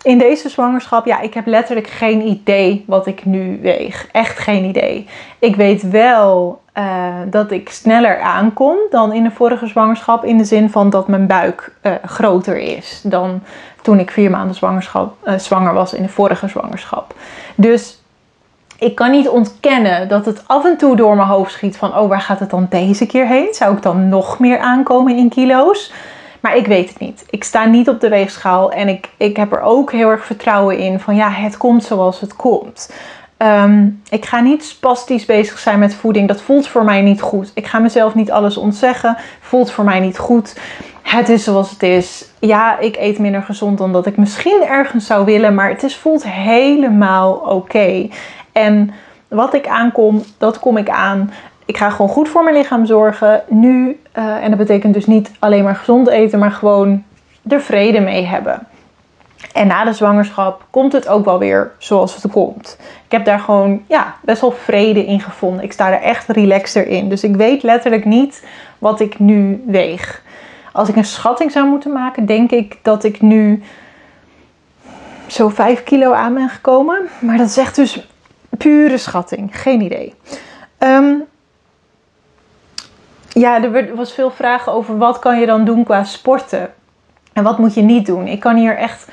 In 0.02 0.18
deze 0.18 0.48
zwangerschap, 0.48 1.06
ja, 1.06 1.20
ik 1.20 1.34
heb 1.34 1.46
letterlijk 1.46 1.86
geen 1.86 2.26
idee 2.26 2.84
wat 2.86 3.06
ik 3.06 3.24
nu 3.24 3.58
weeg. 3.62 4.08
Echt 4.12 4.38
geen 4.38 4.64
idee. 4.64 5.08
Ik 5.38 5.56
weet 5.56 5.90
wel 5.90 6.62
uh, 6.78 7.14
dat 7.26 7.50
ik 7.50 7.70
sneller 7.70 8.20
aankom 8.20 8.76
dan 8.90 9.12
in 9.12 9.22
de 9.22 9.30
vorige 9.30 9.66
zwangerschap. 9.66 10.24
In 10.24 10.38
de 10.38 10.44
zin 10.44 10.70
van 10.70 10.90
dat 10.90 11.08
mijn 11.08 11.26
buik 11.26 11.72
uh, 11.82 11.92
groter 12.04 12.58
is 12.58 13.00
dan 13.04 13.42
toen 13.82 13.98
ik 13.98 14.10
vier 14.10 14.30
maanden 14.30 14.54
zwangerschap, 14.54 15.16
uh, 15.24 15.38
zwanger 15.38 15.74
was 15.74 15.94
in 15.94 16.02
de 16.02 16.08
vorige 16.08 16.48
zwangerschap. 16.48 17.14
Dus 17.54 18.02
ik 18.78 18.94
kan 18.94 19.10
niet 19.10 19.28
ontkennen 19.28 20.08
dat 20.08 20.26
het 20.26 20.42
af 20.46 20.64
en 20.64 20.76
toe 20.76 20.96
door 20.96 21.16
mijn 21.16 21.28
hoofd 21.28 21.52
schiet 21.52 21.76
van, 21.76 21.98
oh, 21.98 22.08
waar 22.08 22.20
gaat 22.20 22.40
het 22.40 22.50
dan 22.50 22.66
deze 22.70 23.06
keer 23.06 23.26
heen? 23.26 23.54
Zou 23.54 23.76
ik 23.76 23.82
dan 23.82 24.08
nog 24.08 24.38
meer 24.38 24.58
aankomen 24.58 25.16
in 25.16 25.28
kilo's? 25.28 25.92
Maar 26.40 26.56
ik 26.56 26.66
weet 26.66 26.88
het 26.88 26.98
niet. 26.98 27.24
Ik 27.30 27.44
sta 27.44 27.64
niet 27.64 27.88
op 27.88 28.00
de 28.00 28.08
weegschaal 28.08 28.72
en 28.72 28.88
ik, 28.88 29.10
ik 29.16 29.36
heb 29.36 29.52
er 29.52 29.60
ook 29.60 29.92
heel 29.92 30.10
erg 30.10 30.24
vertrouwen 30.24 30.78
in 30.78 31.00
van, 31.00 31.14
ja, 31.14 31.30
het 31.30 31.56
komt 31.56 31.84
zoals 31.84 32.20
het 32.20 32.36
komt. 32.36 32.92
Um, 33.38 34.02
ik 34.08 34.24
ga 34.24 34.40
niet 34.40 34.64
spastisch 34.64 35.24
bezig 35.24 35.58
zijn 35.58 35.78
met 35.78 35.94
voeding. 35.94 36.28
Dat 36.28 36.42
voelt 36.42 36.68
voor 36.68 36.84
mij 36.84 37.02
niet 37.02 37.20
goed. 37.20 37.50
Ik 37.54 37.66
ga 37.66 37.78
mezelf 37.78 38.14
niet 38.14 38.30
alles 38.30 38.56
ontzeggen. 38.56 39.16
Voelt 39.40 39.70
voor 39.70 39.84
mij 39.84 40.00
niet 40.00 40.18
goed 40.18 40.54
het 41.16 41.28
is 41.28 41.44
zoals 41.44 41.70
het 41.70 41.82
is. 41.82 42.28
Ja, 42.38 42.78
ik 42.78 42.96
eet 42.96 43.18
minder 43.18 43.42
gezond 43.42 43.78
dan 43.78 43.92
dat 43.92 44.06
ik 44.06 44.16
misschien 44.16 44.62
ergens 44.68 45.06
zou 45.06 45.24
willen, 45.24 45.54
maar 45.54 45.68
het 45.68 45.82
is, 45.82 45.96
voelt 45.96 46.24
helemaal 46.24 47.32
oké. 47.32 48.08
En 48.52 48.90
wat 49.28 49.54
ik 49.54 49.68
aankom, 49.68 50.22
dat 50.38 50.58
kom 50.58 50.76
ik 50.76 50.88
aan. 50.88 51.32
Ik 51.64 51.76
ga 51.76 51.90
gewoon 51.90 52.10
goed 52.10 52.28
voor 52.28 52.44
mijn 52.44 52.56
lichaam 52.56 52.86
zorgen 52.86 53.42
nu. 53.48 54.00
Uh, 54.18 54.42
en 54.42 54.48
dat 54.48 54.58
betekent 54.58 54.94
dus 54.94 55.06
niet 55.06 55.30
alleen 55.38 55.64
maar 55.64 55.76
gezond 55.76 56.08
eten, 56.08 56.38
maar 56.38 56.52
gewoon 56.52 57.02
er 57.48 57.60
vrede 57.60 58.00
mee 58.00 58.24
hebben. 58.24 58.66
En 59.52 59.66
na 59.66 59.84
de 59.84 59.92
zwangerschap 59.92 60.64
komt 60.70 60.92
het 60.92 61.08
ook 61.08 61.24
wel 61.24 61.38
weer 61.38 61.72
zoals 61.78 62.22
het 62.22 62.32
komt. 62.32 62.76
Ik 63.04 63.12
heb 63.12 63.24
daar 63.24 63.38
gewoon 63.38 63.82
ja, 63.88 64.14
best 64.22 64.40
wel 64.40 64.52
vrede 64.52 65.04
in 65.04 65.20
gevonden. 65.20 65.64
Ik 65.64 65.72
sta 65.72 65.92
er 65.92 66.00
echt 66.00 66.28
relaxter 66.28 66.86
in. 66.86 67.08
Dus 67.08 67.24
ik 67.24 67.36
weet 67.36 67.62
letterlijk 67.62 68.04
niet 68.04 68.44
wat 68.78 69.00
ik 69.00 69.18
nu 69.18 69.62
weeg. 69.66 70.22
Als 70.72 70.88
ik 70.88 70.96
een 70.96 71.04
schatting 71.04 71.52
zou 71.52 71.66
moeten 71.66 71.92
maken, 71.92 72.26
denk 72.26 72.50
ik 72.50 72.78
dat 72.82 73.04
ik 73.04 73.20
nu 73.20 73.62
zo 75.26 75.48
5 75.48 75.82
kilo 75.82 76.12
aan 76.12 76.34
ben 76.34 76.48
gekomen. 76.48 77.08
Maar 77.18 77.36
dat 77.36 77.48
is 77.48 77.56
echt 77.56 77.76
dus 77.76 78.08
pure 78.58 78.98
schatting. 78.98 79.60
Geen 79.60 79.80
idee. 79.80 80.14
Ehm, 80.78 81.14
ja, 83.28 83.62
er 83.62 83.96
was 83.96 84.12
veel 84.12 84.30
vragen 84.30 84.72
over 84.72 84.98
wat 84.98 85.18
kan 85.18 85.40
je 85.40 85.46
dan 85.46 85.64
doen 85.64 85.84
qua 85.84 86.04
sporten. 86.04 86.72
En 87.32 87.42
wat 87.42 87.58
moet 87.58 87.74
je 87.74 87.82
niet 87.82 88.06
doen. 88.06 88.26
Ik 88.26 88.40
kan 88.40 88.56
hier 88.56 88.76
echt 88.76 89.08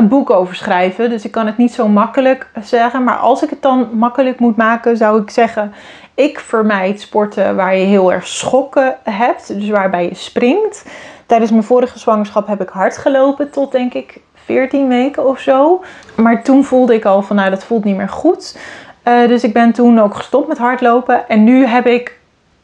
een 0.00 0.08
boek 0.08 0.30
over 0.30 0.54
schrijven. 0.54 1.10
Dus 1.10 1.24
ik 1.24 1.30
kan 1.30 1.46
het 1.46 1.56
niet 1.56 1.72
zo 1.72 1.88
makkelijk 1.88 2.50
zeggen. 2.62 3.04
Maar 3.04 3.16
als 3.16 3.42
ik 3.42 3.50
het 3.50 3.62
dan 3.62 3.88
makkelijk 3.92 4.38
moet 4.38 4.56
maken, 4.56 4.96
zou 4.96 5.22
ik 5.22 5.30
zeggen: 5.30 5.72
ik 6.14 6.38
vermijd 6.38 7.00
sporten 7.00 7.56
waar 7.56 7.76
je 7.76 7.84
heel 7.84 8.12
erg 8.12 8.26
schokken 8.26 8.96
hebt. 9.02 9.54
Dus 9.54 9.68
waarbij 9.68 10.04
je 10.04 10.14
springt. 10.14 10.84
Tijdens 11.26 11.50
mijn 11.50 11.62
vorige 11.62 11.98
zwangerschap 11.98 12.46
heb 12.46 12.62
ik 12.62 12.68
hard 12.68 12.98
gelopen 12.98 13.50
tot 13.50 13.72
denk 13.72 13.94
ik 13.94 14.20
14 14.34 14.88
weken 14.88 15.26
of 15.26 15.38
zo. 15.38 15.84
Maar 16.16 16.42
toen 16.42 16.64
voelde 16.64 16.94
ik 16.94 17.04
al 17.04 17.22
van 17.22 17.36
nou 17.36 17.50
dat 17.50 17.64
voelt 17.64 17.84
niet 17.84 17.96
meer 17.96 18.08
goed. 18.08 18.58
Uh, 19.04 19.28
dus 19.28 19.44
ik 19.44 19.52
ben 19.52 19.72
toen 19.72 20.00
ook 20.00 20.14
gestopt 20.14 20.48
met 20.48 20.58
hardlopen. 20.58 21.28
En 21.28 21.44
nu 21.44 21.66
heb 21.66 21.86
ik 21.86 22.18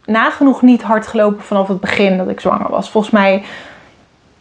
nagenoeg 0.05 0.63
niet 0.63 0.83
hard 0.83 1.07
gelopen 1.07 1.43
vanaf 1.43 1.69
het 1.69 1.81
begin 1.81 2.17
dat 2.17 2.29
ik 2.29 2.41
zwanger 2.41 2.71
was. 2.71 2.91
Volgens 2.91 3.13
mij 3.13 3.45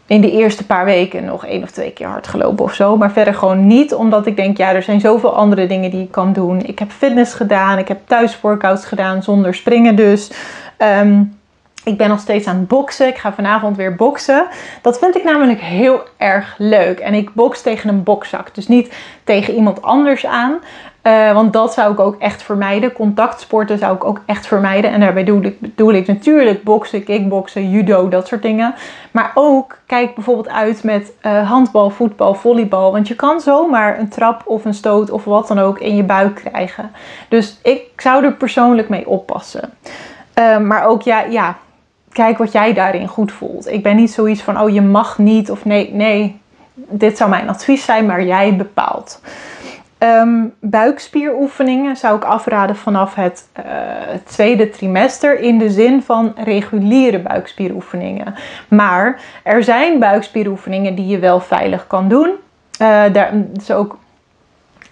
in 0.07 0.21
de 0.21 0.31
eerste 0.31 0.65
paar 0.65 0.85
weken 0.85 1.25
nog 1.25 1.45
één 1.45 1.63
of 1.63 1.71
twee 1.71 1.91
keer 1.91 2.07
hard 2.07 2.27
gelopen 2.27 2.65
of 2.65 2.73
zo. 2.73 2.97
Maar 2.97 3.11
verder 3.11 3.33
gewoon 3.33 3.67
niet, 3.67 3.93
omdat 3.93 4.25
ik 4.25 4.35
denk, 4.35 4.57
ja, 4.57 4.73
er 4.73 4.83
zijn 4.83 4.99
zoveel 4.99 5.35
andere 5.35 5.67
dingen 5.67 5.91
die 5.91 6.03
ik 6.03 6.11
kan 6.11 6.33
doen. 6.33 6.61
Ik 6.65 6.79
heb 6.79 6.91
fitness 6.91 7.33
gedaan, 7.33 7.77
ik 7.77 7.87
heb 7.87 7.99
thuis 8.05 8.41
workouts 8.41 8.85
gedaan 8.85 9.23
zonder 9.23 9.53
springen 9.53 9.95
dus. 9.95 10.31
Um, 10.77 11.37
ik 11.85 11.97
ben 11.97 12.09
nog 12.09 12.19
steeds 12.19 12.47
aan 12.47 12.55
het 12.55 12.67
boksen. 12.67 13.07
Ik 13.07 13.17
ga 13.17 13.33
vanavond 13.33 13.77
weer 13.77 13.95
boksen. 13.95 14.47
Dat 14.81 14.99
vind 14.99 15.15
ik 15.15 15.23
namelijk 15.23 15.59
heel 15.59 16.01
erg 16.17 16.55
leuk. 16.57 16.99
En 16.99 17.13
ik 17.13 17.33
boks 17.33 17.61
tegen 17.61 17.89
een 17.89 18.03
bokzak. 18.03 18.55
Dus 18.55 18.67
niet 18.67 18.93
tegen 19.23 19.53
iemand 19.53 19.81
anders 19.81 20.25
aan. 20.25 20.59
Uh, 21.07 21.33
want 21.33 21.53
dat 21.53 21.73
zou 21.73 21.91
ik 21.91 21.99
ook 21.99 22.15
echt 22.19 22.43
vermijden. 22.43 22.91
Contactsporten 22.91 23.77
zou 23.77 23.95
ik 23.95 24.03
ook 24.03 24.21
echt 24.25 24.47
vermijden. 24.47 24.91
En 24.91 24.99
daarbij 24.99 25.23
doe 25.23 25.41
ik, 25.41 25.59
bedoel 25.59 25.93
ik 25.93 26.07
natuurlijk 26.07 26.63
boksen, 26.63 27.03
kickboksen, 27.03 27.69
judo, 27.69 28.09
dat 28.09 28.27
soort 28.27 28.41
dingen. 28.41 28.75
Maar 29.11 29.31
ook 29.33 29.77
kijk 29.85 30.15
bijvoorbeeld 30.15 30.49
uit 30.49 30.83
met 30.83 31.11
uh, 31.21 31.49
handbal, 31.49 31.89
voetbal, 31.89 32.33
volleybal. 32.33 32.91
Want 32.91 33.07
je 33.07 33.15
kan 33.15 33.41
zomaar 33.41 33.99
een 33.99 34.09
trap 34.09 34.41
of 34.45 34.65
een 34.65 34.73
stoot 34.73 35.11
of 35.11 35.23
wat 35.23 35.47
dan 35.47 35.59
ook 35.59 35.79
in 35.79 35.95
je 35.95 36.03
buik 36.03 36.35
krijgen. 36.35 36.91
Dus 37.29 37.59
ik 37.63 37.81
zou 37.97 38.25
er 38.25 38.33
persoonlijk 38.33 38.89
mee 38.89 39.07
oppassen. 39.07 39.73
Uh, 40.39 40.57
maar 40.57 40.85
ook 40.85 41.01
ja, 41.01 41.21
ja, 41.21 41.57
kijk 42.11 42.37
wat 42.37 42.51
jij 42.51 42.73
daarin 42.73 43.07
goed 43.07 43.31
voelt. 43.31 43.71
Ik 43.71 43.83
ben 43.83 43.95
niet 43.95 44.11
zoiets 44.11 44.41
van, 44.41 44.61
oh 44.61 44.69
je 44.69 44.81
mag 44.81 45.17
niet 45.17 45.51
of 45.51 45.65
nee, 45.65 45.93
nee, 45.93 46.39
dit 46.73 47.17
zou 47.17 47.29
mijn 47.29 47.49
advies 47.49 47.85
zijn, 47.85 48.05
maar 48.05 48.23
jij 48.23 48.55
bepaalt. 48.55 49.21
Um, 49.99 50.53
buikspieroefeningen 50.59 51.97
zou 51.97 52.15
ik 52.15 52.23
afraden 52.23 52.75
vanaf 52.75 53.15
het 53.15 53.47
uh, 53.57 53.63
tweede 54.23 54.69
trimester 54.69 55.39
in 55.39 55.57
de 55.57 55.69
zin 55.69 56.01
van 56.01 56.33
reguliere 56.35 57.19
buikspieroefeningen. 57.19 58.35
Maar 58.67 59.21
er 59.43 59.63
zijn 59.63 59.99
buikspieroefeningen 59.99 60.95
die 60.95 61.07
je 61.07 61.19
wel 61.19 61.39
veilig 61.39 61.87
kan 61.87 62.07
doen. 62.07 62.29
Uh, 62.81 63.03
daar 63.11 63.33
is 63.55 63.71
ook 63.71 63.97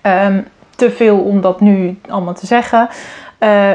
um, 0.02 0.48
te 0.76 0.92
veel 0.92 1.20
om 1.20 1.42
dat 1.42 1.62
nu 1.62 2.00
allemaal 2.10 2.34
te 2.34 2.46
zeggen. 2.46 2.90
Uh, 3.40 3.72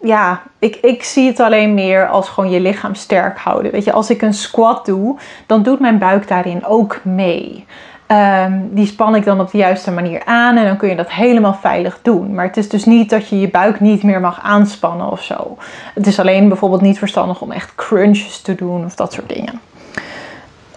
ja, 0.00 0.42
ik, 0.58 0.76
ik 0.76 1.04
zie 1.04 1.26
het 1.26 1.40
alleen 1.40 1.74
meer 1.74 2.08
als 2.08 2.28
gewoon 2.28 2.50
je 2.50 2.60
lichaam 2.60 2.94
sterk 2.94 3.38
houden. 3.38 3.72
Weet 3.72 3.84
je, 3.84 3.92
als 3.92 4.10
ik 4.10 4.22
een 4.22 4.34
squat 4.34 4.86
doe, 4.86 5.16
dan 5.46 5.62
doet 5.62 5.80
mijn 5.80 5.98
buik 5.98 6.28
daarin 6.28 6.64
ook 6.64 7.00
mee. 7.04 7.66
Um, 8.08 8.74
die 8.74 8.86
span 8.86 9.14
ik 9.14 9.24
dan 9.24 9.40
op 9.40 9.50
de 9.50 9.58
juiste 9.58 9.90
manier 9.90 10.22
aan 10.24 10.56
en 10.56 10.64
dan 10.64 10.76
kun 10.76 10.88
je 10.88 10.96
dat 10.96 11.10
helemaal 11.10 11.54
veilig 11.54 11.98
doen. 12.02 12.34
Maar 12.34 12.46
het 12.46 12.56
is 12.56 12.68
dus 12.68 12.84
niet 12.84 13.10
dat 13.10 13.28
je 13.28 13.40
je 13.40 13.50
buik 13.50 13.80
niet 13.80 14.02
meer 14.02 14.20
mag 14.20 14.40
aanspannen 14.42 15.10
of 15.10 15.22
zo. 15.22 15.56
Het 15.94 16.06
is 16.06 16.20
alleen 16.20 16.48
bijvoorbeeld 16.48 16.80
niet 16.80 16.98
verstandig 16.98 17.40
om 17.40 17.52
echt 17.52 17.74
crunches 17.74 18.40
te 18.40 18.54
doen 18.54 18.84
of 18.84 18.94
dat 18.94 19.12
soort 19.12 19.28
dingen. 19.28 19.60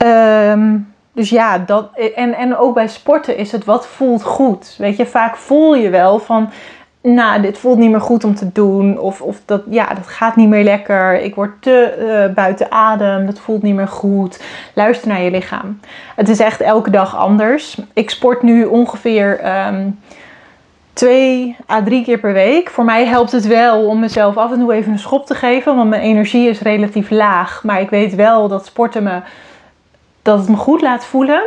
Um, 0.06 0.94
dus 1.14 1.30
ja, 1.30 1.58
dat, 1.58 1.90
en, 2.16 2.34
en 2.34 2.58
ook 2.58 2.74
bij 2.74 2.88
sporten 2.88 3.38
is 3.38 3.52
het 3.52 3.66
wat 3.66 3.88
voelt 3.88 4.24
goed. 4.24 4.76
Weet 4.78 4.98
je, 4.98 5.06
vaak 5.06 5.36
voel 5.36 5.76
je 5.76 5.90
wel 5.90 6.20
van 6.20 6.50
nou, 7.14 7.42
dit 7.42 7.58
voelt 7.58 7.78
niet 7.78 7.92
meer 7.92 8.02
goed 8.02 8.24
om 8.24 8.36
te 8.36 8.52
doen. 8.52 9.00
Of, 9.00 9.22
of 9.22 9.40
dat, 9.46 9.62
ja, 9.70 9.94
dat 9.94 10.08
gaat 10.08 10.36
niet 10.36 10.50
meer 10.50 10.64
lekker. 10.64 11.22
Ik 11.22 11.36
word 11.36 11.62
te 11.62 11.96
uh, 12.28 12.34
buiten 12.34 12.72
adem. 12.72 13.26
Dat 13.26 13.40
voelt 13.40 13.62
niet 13.62 13.76
meer 13.76 13.88
goed. 13.88 14.44
Luister 14.74 15.08
naar 15.08 15.22
je 15.22 15.32
lichaam. 15.32 15.80
Het 16.16 16.30
is 16.30 16.40
echt 16.40 16.62
elke 16.62 16.90
dag 16.90 17.16
anders. 17.16 17.82
Ik 17.94 18.10
sport 18.10 18.42
nu 18.42 18.66
ongeveer 18.66 19.58
um, 19.68 20.00
twee 20.94 21.56
à 21.70 21.84
drie 21.84 22.04
keer 22.04 22.20
per 22.20 22.34
week. 22.34 22.70
Voor 22.70 22.86
mij 22.86 23.06
helpt 23.06 23.32
het 23.32 23.48
wel 23.48 23.86
om 23.86 24.00
mezelf 24.00 24.38
af 24.38 24.52
en 24.52 24.60
toe 24.60 24.74
even 24.74 24.92
een 24.92 25.00
schop 25.00 25.26
te 25.26 25.36
geven. 25.36 25.76
Want 25.76 25.90
mijn 25.90 26.02
energie 26.02 26.50
is 26.50 26.62
relatief 26.62 27.10
laag. 27.10 27.64
Maar 27.64 27.82
ik 27.82 27.90
weet 27.90 28.16
wel 28.16 28.48
dat 28.48 28.66
sporten 28.66 29.04
me, 29.04 29.22
dat 30.22 30.40
het 30.40 30.50
me 30.50 30.56
goed 30.56 30.82
laat 30.82 31.06
voelen 31.06 31.42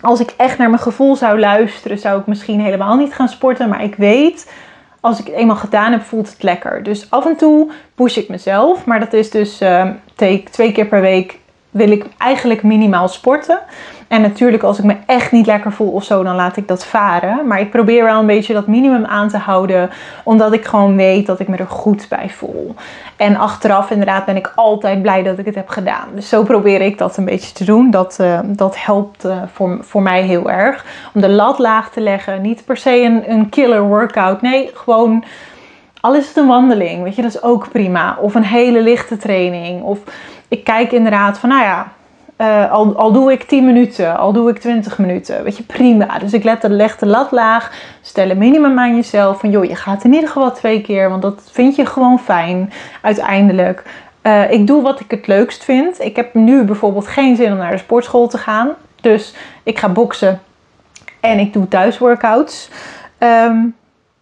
als 0.00 0.20
ik 0.20 0.34
echt 0.36 0.58
naar 0.58 0.70
mijn 0.70 0.82
gevoel 0.82 1.16
zou 1.16 1.38
luisteren, 1.38 1.98
zou 1.98 2.20
ik 2.20 2.26
misschien 2.26 2.60
helemaal 2.60 2.96
niet 2.96 3.14
gaan 3.14 3.28
sporten. 3.28 3.68
Maar 3.68 3.82
ik 3.82 3.94
weet, 3.94 4.52
als 5.00 5.18
ik 5.20 5.26
het 5.26 5.34
eenmaal 5.34 5.56
gedaan 5.56 5.92
heb, 5.92 6.02
voelt 6.02 6.30
het 6.30 6.42
lekker. 6.42 6.82
Dus 6.82 7.10
af 7.10 7.26
en 7.26 7.36
toe 7.36 7.70
push 7.94 8.16
ik 8.16 8.28
mezelf. 8.28 8.84
Maar 8.84 9.00
dat 9.00 9.12
is 9.12 9.30
dus 9.30 9.62
uh, 9.62 9.90
twee 10.50 10.72
keer 10.72 10.86
per 10.86 11.00
week 11.00 11.38
wil 11.70 11.90
ik 11.90 12.04
eigenlijk 12.18 12.62
minimaal 12.62 13.08
sporten. 13.08 13.60
En 14.10 14.20
natuurlijk, 14.20 14.62
als 14.62 14.78
ik 14.78 14.84
me 14.84 14.96
echt 15.06 15.32
niet 15.32 15.46
lekker 15.46 15.72
voel 15.72 15.90
of 15.90 16.04
zo, 16.04 16.22
dan 16.22 16.34
laat 16.34 16.56
ik 16.56 16.68
dat 16.68 16.86
varen. 16.86 17.46
Maar 17.46 17.60
ik 17.60 17.70
probeer 17.70 18.04
wel 18.04 18.20
een 18.20 18.26
beetje 18.26 18.54
dat 18.54 18.66
minimum 18.66 19.04
aan 19.04 19.28
te 19.28 19.36
houden, 19.36 19.90
omdat 20.24 20.52
ik 20.52 20.64
gewoon 20.64 20.96
weet 20.96 21.26
dat 21.26 21.40
ik 21.40 21.48
me 21.48 21.56
er 21.56 21.66
goed 21.66 22.06
bij 22.08 22.28
voel. 22.28 22.74
En 23.16 23.36
achteraf, 23.36 23.90
inderdaad, 23.90 24.24
ben 24.24 24.36
ik 24.36 24.52
altijd 24.54 25.02
blij 25.02 25.22
dat 25.22 25.38
ik 25.38 25.44
het 25.44 25.54
heb 25.54 25.68
gedaan. 25.68 26.08
Dus 26.14 26.28
zo 26.28 26.42
probeer 26.42 26.80
ik 26.80 26.98
dat 26.98 27.16
een 27.16 27.24
beetje 27.24 27.52
te 27.52 27.64
doen. 27.64 27.90
Dat, 27.90 28.18
uh, 28.20 28.38
dat 28.44 28.84
helpt 28.84 29.24
uh, 29.24 29.42
voor, 29.52 29.78
voor 29.80 30.02
mij 30.02 30.22
heel 30.22 30.50
erg. 30.50 30.84
Om 31.14 31.20
de 31.20 31.28
lat 31.28 31.58
laag 31.58 31.90
te 31.90 32.00
leggen. 32.00 32.42
Niet 32.42 32.64
per 32.64 32.76
se 32.76 33.02
een, 33.02 33.30
een 33.30 33.48
killer 33.48 33.82
workout. 33.82 34.42
Nee, 34.42 34.70
gewoon. 34.74 35.24
Al 36.00 36.14
is 36.14 36.28
het 36.28 36.36
een 36.36 36.46
wandeling, 36.46 37.02
weet 37.02 37.16
je, 37.16 37.22
dat 37.22 37.34
is 37.34 37.42
ook 37.42 37.70
prima. 37.70 38.16
Of 38.20 38.34
een 38.34 38.44
hele 38.44 38.82
lichte 38.82 39.16
training. 39.16 39.82
Of 39.82 39.98
ik 40.48 40.64
kijk 40.64 40.92
inderdaad 40.92 41.38
van, 41.38 41.48
nou 41.48 41.62
ja, 41.62 41.92
uh, 42.40 42.72
al, 42.72 42.96
al 42.96 43.12
doe 43.12 43.32
ik 43.32 43.42
10 43.42 43.64
minuten, 43.64 44.16
al 44.16 44.32
doe 44.32 44.50
ik 44.50 44.58
20 44.58 44.98
minuten. 44.98 45.42
Weet 45.42 45.56
je, 45.56 45.62
prima. 45.62 46.18
Dus 46.18 46.32
ik 46.32 46.44
let, 46.44 46.62
leg 46.62 46.96
de 46.96 47.06
lat 47.06 47.30
laag. 47.30 47.72
Stel 48.00 48.30
een 48.30 48.38
minimum 48.38 48.78
aan 48.78 48.94
jezelf. 48.94 49.40
Van 49.40 49.50
joh, 49.50 49.64
je 49.64 49.76
gaat 49.76 50.04
in 50.04 50.12
ieder 50.12 50.28
geval 50.28 50.52
twee 50.52 50.80
keer. 50.80 51.10
Want 51.10 51.22
dat 51.22 51.42
vind 51.52 51.76
je 51.76 51.86
gewoon 51.86 52.18
fijn 52.18 52.72
uiteindelijk. 53.02 53.82
Uh, 54.22 54.50
ik 54.50 54.66
doe 54.66 54.82
wat 54.82 55.00
ik 55.00 55.10
het 55.10 55.26
leukst 55.26 55.64
vind. 55.64 56.00
Ik 56.00 56.16
heb 56.16 56.34
nu 56.34 56.64
bijvoorbeeld 56.64 57.06
geen 57.06 57.36
zin 57.36 57.52
om 57.52 57.58
naar 57.58 57.70
de 57.70 57.78
sportschool 57.78 58.28
te 58.28 58.38
gaan. 58.38 58.68
Dus 59.00 59.34
ik 59.62 59.78
ga 59.78 59.88
boksen. 59.88 60.40
En 61.20 61.38
ik 61.38 61.52
doe 61.52 61.68
thuisworkouts. 61.68 62.70
Um, 63.18 63.74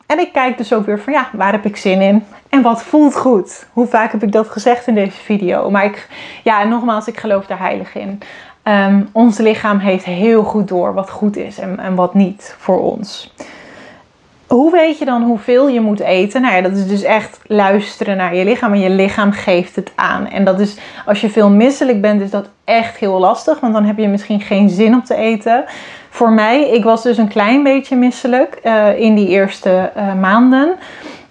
en 0.08 0.18
ik 0.18 0.32
kijk 0.32 0.56
dus 0.56 0.72
ook 0.72 0.86
weer 0.86 1.00
van 1.00 1.12
ja, 1.12 1.28
waar 1.32 1.52
heb 1.52 1.64
ik 1.64 1.76
zin 1.76 2.00
in? 2.00 2.24
En 2.48 2.62
wat 2.62 2.82
voelt 2.82 3.16
goed? 3.16 3.66
Hoe 3.72 3.86
vaak 3.86 4.12
heb 4.12 4.22
ik 4.22 4.32
dat 4.32 4.48
gezegd 4.48 4.86
in 4.86 4.94
deze 4.94 5.20
video? 5.20 5.70
Maar 5.70 5.84
ik, 5.84 6.08
ja, 6.44 6.64
nogmaals, 6.64 7.06
ik 7.06 7.18
geloof 7.18 7.46
daar 7.46 7.58
heilig 7.58 7.94
in. 7.94 8.20
Um, 8.64 9.08
ons 9.12 9.38
lichaam 9.38 9.78
heeft 9.78 10.04
heel 10.04 10.42
goed 10.42 10.68
door 10.68 10.94
wat 10.94 11.10
goed 11.10 11.36
is 11.36 11.58
en, 11.58 11.78
en 11.78 11.94
wat 11.94 12.14
niet 12.14 12.54
voor 12.58 12.80
ons. 12.80 13.34
Hoe 14.46 14.70
weet 14.70 14.98
je 14.98 15.04
dan 15.04 15.22
hoeveel 15.22 15.68
je 15.68 15.80
moet 15.80 16.00
eten? 16.00 16.40
Nou 16.40 16.54
ja, 16.54 16.62
dat 16.62 16.72
is 16.72 16.86
dus 16.86 17.02
echt 17.02 17.40
luisteren 17.46 18.16
naar 18.16 18.34
je 18.34 18.44
lichaam. 18.44 18.72
En 18.72 18.80
je 18.80 18.90
lichaam 18.90 19.32
geeft 19.32 19.76
het 19.76 19.92
aan. 19.94 20.28
En 20.28 20.44
dat 20.44 20.60
is, 20.60 20.76
als 21.06 21.20
je 21.20 21.30
veel 21.30 21.50
misselijk 21.50 22.00
bent, 22.00 22.20
is 22.20 22.30
dat 22.30 22.48
echt 22.64 22.96
heel 22.96 23.18
lastig. 23.18 23.60
Want 23.60 23.72
dan 23.72 23.84
heb 23.84 23.98
je 23.98 24.08
misschien 24.08 24.40
geen 24.40 24.68
zin 24.68 24.94
om 24.94 25.04
te 25.04 25.14
eten. 25.14 25.64
Voor 26.18 26.32
mij, 26.32 26.68
ik 26.68 26.84
was 26.84 27.02
dus 27.02 27.18
een 27.18 27.28
klein 27.28 27.62
beetje 27.62 27.96
misselijk 27.96 28.60
uh, 28.64 28.98
in 28.98 29.14
die 29.14 29.28
eerste 29.28 29.92
uh, 29.96 30.14
maanden. 30.14 30.74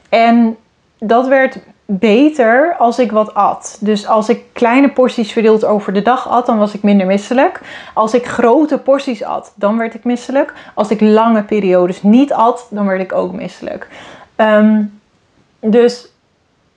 En 0.09 0.57
dat 0.99 1.27
werd 1.27 1.59
beter 1.85 2.75
als 2.77 2.99
ik 2.99 3.11
wat 3.11 3.33
at. 3.33 3.77
Dus 3.79 4.07
als 4.07 4.29
ik 4.29 4.43
kleine 4.53 4.89
porties 4.89 5.31
verdeeld 5.31 5.65
over 5.65 5.93
de 5.93 6.01
dag 6.01 6.29
at, 6.29 6.45
dan 6.45 6.57
was 6.57 6.73
ik 6.73 6.83
minder 6.83 7.07
misselijk. 7.07 7.61
Als 7.93 8.13
ik 8.13 8.25
grote 8.25 8.77
porties 8.77 9.23
at, 9.23 9.53
dan 9.55 9.77
werd 9.77 9.93
ik 9.93 10.03
misselijk. 10.03 10.53
Als 10.73 10.89
ik 10.89 11.01
lange 11.01 11.43
periodes 11.43 12.03
niet 12.03 12.33
at, 12.33 12.67
dan 12.69 12.87
werd 12.87 13.01
ik 13.01 13.13
ook 13.13 13.31
misselijk. 13.33 13.87
Um, 14.35 14.99
dus 15.59 16.07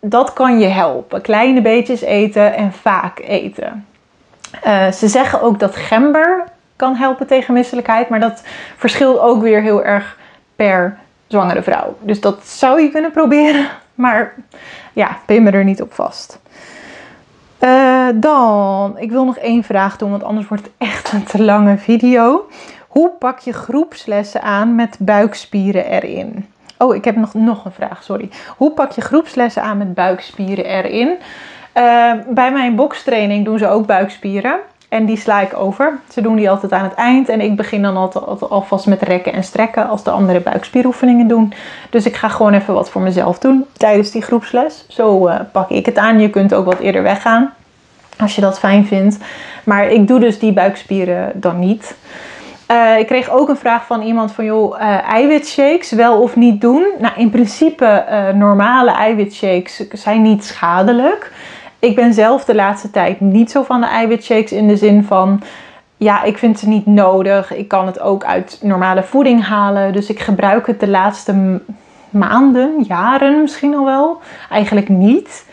dat 0.00 0.32
kan 0.32 0.58
je 0.58 0.66
helpen. 0.66 1.20
Kleine 1.20 1.62
beetjes 1.62 2.00
eten 2.00 2.54
en 2.54 2.72
vaak 2.72 3.18
eten. 3.18 3.86
Uh, 4.66 4.90
ze 4.90 5.08
zeggen 5.08 5.42
ook 5.42 5.58
dat 5.58 5.76
gember 5.76 6.44
kan 6.80 6.94
helpen 6.94 7.26
tegen 7.26 7.54
misselijkheid, 7.54 8.08
maar 8.08 8.20
dat 8.20 8.42
verschilt 8.76 9.18
ook 9.18 9.42
weer 9.42 9.62
heel 9.62 9.84
erg 9.84 10.18
per 10.56 10.98
zwangere 11.26 11.62
vrouw. 11.62 11.96
Dus 12.00 12.20
dat 12.20 12.46
zou 12.46 12.80
je 12.80 12.90
kunnen 12.90 13.10
proberen. 13.10 13.66
Maar 13.94 14.34
ja, 14.92 15.18
pin 15.26 15.42
me 15.42 15.50
er 15.50 15.64
niet 15.64 15.82
op 15.82 15.92
vast. 15.92 16.40
Uh, 17.60 18.08
dan, 18.14 18.98
ik 18.98 19.10
wil 19.10 19.24
nog 19.24 19.36
één 19.36 19.62
vraag 19.62 19.96
doen, 19.96 20.10
want 20.10 20.22
anders 20.22 20.48
wordt 20.48 20.62
het 20.62 20.72
echt 20.78 21.12
een 21.12 21.24
te 21.24 21.42
lange 21.42 21.78
video. 21.78 22.48
Hoe 22.88 23.10
pak 23.18 23.38
je 23.38 23.52
groepslessen 23.52 24.42
aan 24.42 24.74
met 24.74 24.96
buikspieren 24.98 25.84
erin? 25.84 26.48
Oh, 26.78 26.94
ik 26.94 27.04
heb 27.04 27.16
nog, 27.16 27.34
nog 27.34 27.64
een 27.64 27.72
vraag, 27.72 28.02
sorry. 28.02 28.30
Hoe 28.56 28.70
pak 28.70 28.92
je 28.92 29.00
groepslessen 29.00 29.62
aan 29.62 29.78
met 29.78 29.94
buikspieren 29.94 30.64
erin? 30.64 31.08
Uh, 31.74 32.12
bij 32.28 32.52
mijn 32.52 32.74
bokstraining 32.74 33.44
doen 33.44 33.58
ze 33.58 33.68
ook 33.68 33.86
buikspieren. 33.86 34.60
En 34.90 35.04
die 35.04 35.16
sla 35.16 35.40
ik 35.40 35.56
over. 35.56 35.98
Ze 36.12 36.20
doen 36.20 36.36
die 36.36 36.50
altijd 36.50 36.72
aan 36.72 36.84
het 36.84 36.94
eind. 36.94 37.28
En 37.28 37.40
ik 37.40 37.56
begin 37.56 37.82
dan 37.82 37.96
altijd, 37.96 38.50
alvast 38.50 38.86
met 38.86 39.02
rekken 39.02 39.32
en 39.32 39.44
strekken 39.44 39.88
als 39.88 40.02
de 40.02 40.10
andere 40.10 40.40
buikspieroefeningen 40.40 41.28
doen. 41.28 41.52
Dus 41.90 42.06
ik 42.06 42.16
ga 42.16 42.28
gewoon 42.28 42.54
even 42.54 42.74
wat 42.74 42.90
voor 42.90 43.02
mezelf 43.02 43.38
doen 43.38 43.64
tijdens 43.72 44.10
die 44.10 44.22
groepsles. 44.22 44.84
Zo 44.88 45.28
uh, 45.28 45.40
pak 45.52 45.70
ik 45.70 45.86
het 45.86 45.98
aan. 45.98 46.20
Je 46.20 46.30
kunt 46.30 46.54
ook 46.54 46.64
wat 46.64 46.78
eerder 46.78 47.02
weggaan 47.02 47.52
als 48.18 48.34
je 48.34 48.40
dat 48.40 48.58
fijn 48.58 48.86
vindt. 48.86 49.18
Maar 49.64 49.90
ik 49.90 50.08
doe 50.08 50.20
dus 50.20 50.38
die 50.38 50.52
buikspieren 50.52 51.32
dan 51.34 51.58
niet. 51.58 51.94
Uh, 52.70 52.98
ik 52.98 53.06
kreeg 53.06 53.30
ook 53.30 53.48
een 53.48 53.56
vraag 53.56 53.86
van 53.86 54.02
iemand 54.02 54.32
van, 54.32 54.44
joh, 54.44 54.80
uh, 54.80 55.08
eiwitshakes 55.08 55.90
wel 55.90 56.20
of 56.20 56.36
niet 56.36 56.60
doen? 56.60 56.86
Nou, 56.98 57.14
in 57.16 57.30
principe, 57.30 58.04
uh, 58.10 58.28
normale 58.28 58.90
eiwitshakes 58.90 59.88
zijn 59.92 60.22
niet 60.22 60.44
schadelijk. 60.44 61.32
Ik 61.80 61.94
ben 61.94 62.14
zelf 62.14 62.44
de 62.44 62.54
laatste 62.54 62.90
tijd 62.90 63.20
niet 63.20 63.50
zo 63.50 63.62
van 63.62 63.80
de 63.80 63.86
eiwitshakes 63.86 64.52
in 64.52 64.68
de 64.68 64.76
zin 64.76 65.04
van, 65.04 65.42
ja, 65.96 66.22
ik 66.22 66.38
vind 66.38 66.58
ze 66.58 66.68
niet 66.68 66.86
nodig. 66.86 67.54
Ik 67.54 67.68
kan 67.68 67.86
het 67.86 68.00
ook 68.00 68.24
uit 68.24 68.58
normale 68.62 69.02
voeding 69.02 69.46
halen. 69.46 69.92
Dus 69.92 70.10
ik 70.10 70.20
gebruik 70.20 70.66
het 70.66 70.80
de 70.80 70.88
laatste 70.88 71.60
maanden, 72.10 72.84
jaren 72.88 73.40
misschien 73.40 73.74
al 73.74 73.84
wel, 73.84 74.20
eigenlijk 74.50 74.88
niet. 74.88 75.44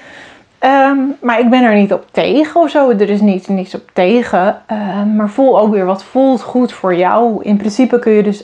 Um, 0.59 1.15
maar 1.21 1.39
ik 1.39 1.49
ben 1.49 1.63
er 1.63 1.75
niet 1.75 1.93
op 1.93 2.05
tegen 2.11 2.61
of 2.61 2.69
zo. 2.69 2.89
Er 2.89 3.09
is 3.09 3.21
niets, 3.21 3.47
niets 3.47 3.75
op 3.75 3.89
tegen. 3.93 4.61
Um, 4.71 5.15
maar 5.15 5.29
voel 5.29 5.59
ook 5.59 5.73
weer 5.73 5.85
wat 5.85 6.03
voelt 6.03 6.41
goed 6.41 6.71
voor 6.71 6.95
jou. 6.95 7.43
In 7.43 7.57
principe 7.57 7.99
kun 7.99 8.11
je 8.11 8.23
dus 8.23 8.43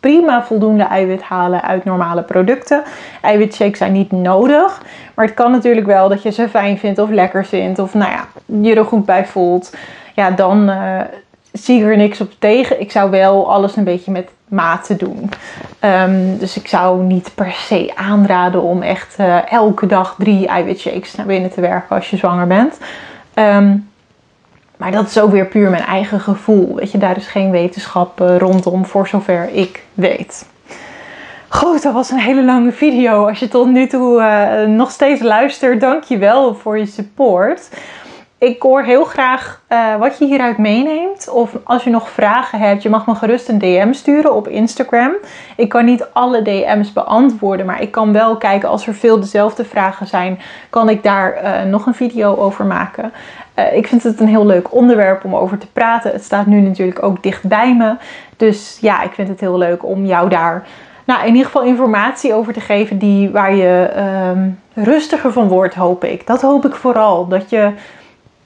prima 0.00 0.42
voldoende 0.42 0.84
eiwit 0.84 1.22
halen 1.22 1.62
uit 1.62 1.84
normale 1.84 2.22
producten. 2.22 2.82
Eiwitshakes 3.22 3.78
zijn 3.78 3.92
niet 3.92 4.12
nodig. 4.12 4.82
Maar 5.14 5.24
het 5.24 5.34
kan 5.34 5.50
natuurlijk 5.50 5.86
wel 5.86 6.08
dat 6.08 6.22
je 6.22 6.30
ze 6.30 6.48
fijn 6.48 6.78
vindt 6.78 6.98
of 6.98 7.10
lekker 7.10 7.46
vindt. 7.46 7.78
Of 7.78 7.94
nou 7.94 8.10
ja, 8.10 8.26
je 8.60 8.74
er 8.74 8.84
goed 8.84 9.06
bij 9.06 9.26
voelt. 9.26 9.76
Ja, 10.14 10.30
dan 10.30 10.70
uh, 10.70 11.00
zie 11.52 11.78
ik 11.80 11.84
er 11.84 11.96
niks 11.96 12.20
op 12.20 12.32
tegen. 12.38 12.80
Ik 12.80 12.90
zou 12.90 13.10
wel 13.10 13.52
alles 13.52 13.76
een 13.76 13.84
beetje 13.84 14.10
met 14.10 14.30
mate 14.48 14.96
doen. 14.96 15.30
Um, 15.80 16.38
dus 16.38 16.56
ik 16.56 16.68
zou 16.68 17.02
niet 17.02 17.32
per 17.34 17.52
se 17.52 17.92
aanraden 17.94 18.62
om 18.62 18.82
echt 18.82 19.16
uh, 19.20 19.52
elke 19.52 19.86
dag 19.86 20.14
drie 20.18 20.46
eiwitshakes 20.46 21.14
naar 21.14 21.26
binnen 21.26 21.50
te 21.50 21.60
werken 21.60 21.96
als 21.96 22.10
je 22.10 22.16
zwanger 22.16 22.46
bent. 22.46 22.78
Um, 23.34 23.87
maar 24.78 24.90
dat 24.90 25.06
is 25.06 25.20
ook 25.20 25.30
weer 25.30 25.46
puur 25.46 25.70
mijn 25.70 25.84
eigen 25.84 26.20
gevoel. 26.20 26.74
Weet 26.74 26.92
je, 26.92 26.98
daar 26.98 27.16
is 27.16 27.26
geen 27.26 27.50
wetenschap 27.50 28.20
uh, 28.20 28.36
rondom, 28.36 28.86
voor 28.86 29.08
zover 29.08 29.48
ik 29.52 29.82
weet. 29.94 30.46
Goed, 31.48 31.82
dat 31.82 31.92
was 31.92 32.10
een 32.10 32.18
hele 32.18 32.44
lange 32.44 32.72
video. 32.72 33.26
Als 33.26 33.38
je 33.38 33.48
tot 33.48 33.66
nu 33.68 33.86
toe 33.86 34.20
uh, 34.20 34.74
nog 34.74 34.90
steeds 34.90 35.22
luistert, 35.22 35.80
dank 35.80 36.02
je 36.02 36.18
wel 36.18 36.54
voor 36.54 36.78
je 36.78 36.86
support 36.86 37.68
ik 38.38 38.62
hoor 38.62 38.82
heel 38.82 39.04
graag 39.04 39.62
uh, 39.68 39.96
wat 39.96 40.18
je 40.18 40.24
hieruit 40.24 40.58
meeneemt. 40.58 41.28
Of 41.30 41.56
als 41.64 41.84
je 41.84 41.90
nog 41.90 42.10
vragen 42.10 42.58
hebt, 42.58 42.82
je 42.82 42.88
mag 42.88 43.06
me 43.06 43.14
gerust 43.14 43.48
een 43.48 43.58
DM 43.58 43.92
sturen 43.92 44.34
op 44.34 44.48
Instagram. 44.48 45.12
Ik 45.56 45.68
kan 45.68 45.84
niet 45.84 46.06
alle 46.12 46.42
DM's 46.42 46.92
beantwoorden, 46.92 47.66
maar 47.66 47.82
ik 47.82 47.90
kan 47.90 48.12
wel 48.12 48.36
kijken 48.36 48.68
als 48.68 48.86
er 48.86 48.94
veel 48.94 49.20
dezelfde 49.20 49.64
vragen 49.64 50.06
zijn, 50.06 50.38
kan 50.70 50.88
ik 50.88 51.02
daar 51.02 51.42
uh, 51.42 51.70
nog 51.70 51.86
een 51.86 51.94
video 51.94 52.36
over 52.36 52.64
maken. 52.64 53.12
Uh, 53.58 53.76
ik 53.76 53.86
vind 53.86 54.02
het 54.02 54.20
een 54.20 54.28
heel 54.28 54.46
leuk 54.46 54.72
onderwerp 54.72 55.24
om 55.24 55.36
over 55.36 55.58
te 55.58 55.70
praten. 55.72 56.12
Het 56.12 56.24
staat 56.24 56.46
nu 56.46 56.60
natuurlijk 56.60 57.02
ook 57.02 57.22
dicht 57.22 57.48
bij 57.48 57.74
me. 57.76 57.96
Dus 58.36 58.78
ja, 58.80 59.02
ik 59.02 59.12
vind 59.12 59.28
het 59.28 59.40
heel 59.40 59.58
leuk 59.58 59.84
om 59.84 60.06
jou 60.06 60.28
daar 60.28 60.66
nou, 61.08 61.20
in 61.20 61.26
ieder 61.26 61.44
geval 61.44 61.62
informatie 61.62 62.34
over 62.34 62.52
te 62.52 62.60
geven 62.60 62.98
die, 62.98 63.30
waar 63.30 63.54
je 63.54 63.90
um, 64.32 64.60
rustiger 64.74 65.32
van 65.32 65.48
wordt, 65.48 65.74
hoop 65.74 66.04
ik. 66.04 66.26
Dat 66.26 66.42
hoop 66.42 66.66
ik 66.66 66.74
vooral. 66.74 67.28
Dat 67.28 67.50
je 67.50 67.72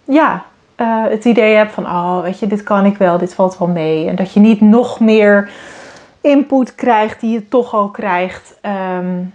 ja, 0.05 0.45
uh, 0.77 1.05
het 1.09 1.25
idee 1.25 1.55
hebt 1.55 1.73
van, 1.73 1.87
oh, 1.87 2.23
weet 2.23 2.39
je, 2.39 2.47
dit 2.47 2.63
kan 2.63 2.85
ik 2.85 2.97
wel, 2.97 3.19
dit 3.19 3.35
valt 3.35 3.59
wel 3.59 3.69
mee. 3.69 4.09
En 4.09 4.17
dat 4.17 4.33
je 4.33 4.41
niet 4.41 4.61
nog 4.61 5.01
meer 5.01 5.51
input 6.21 6.75
krijgt 6.75 7.21
die 7.21 7.33
je 7.33 7.49
toch 7.49 7.75
al 7.75 7.89
krijgt. 7.89 8.59
Um, 8.99 9.35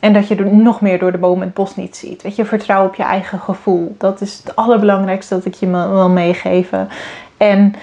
en 0.00 0.12
dat 0.12 0.28
je 0.28 0.36
er 0.36 0.54
nog 0.54 0.80
meer 0.80 0.98
door 0.98 1.12
de 1.12 1.18
boom 1.18 1.40
het 1.40 1.54
bos 1.54 1.76
niet 1.76 1.96
ziet. 1.96 2.22
Weet 2.22 2.36
je, 2.36 2.44
vertrouw 2.44 2.86
op 2.86 2.94
je 2.94 3.02
eigen 3.02 3.38
gevoel. 3.38 3.94
Dat 3.98 4.20
is 4.20 4.40
het 4.44 4.56
allerbelangrijkste 4.56 5.34
dat 5.34 5.44
ik 5.44 5.54
je 5.54 5.70
wil 5.70 6.08
meegeven. 6.08 6.88
En 7.36 7.74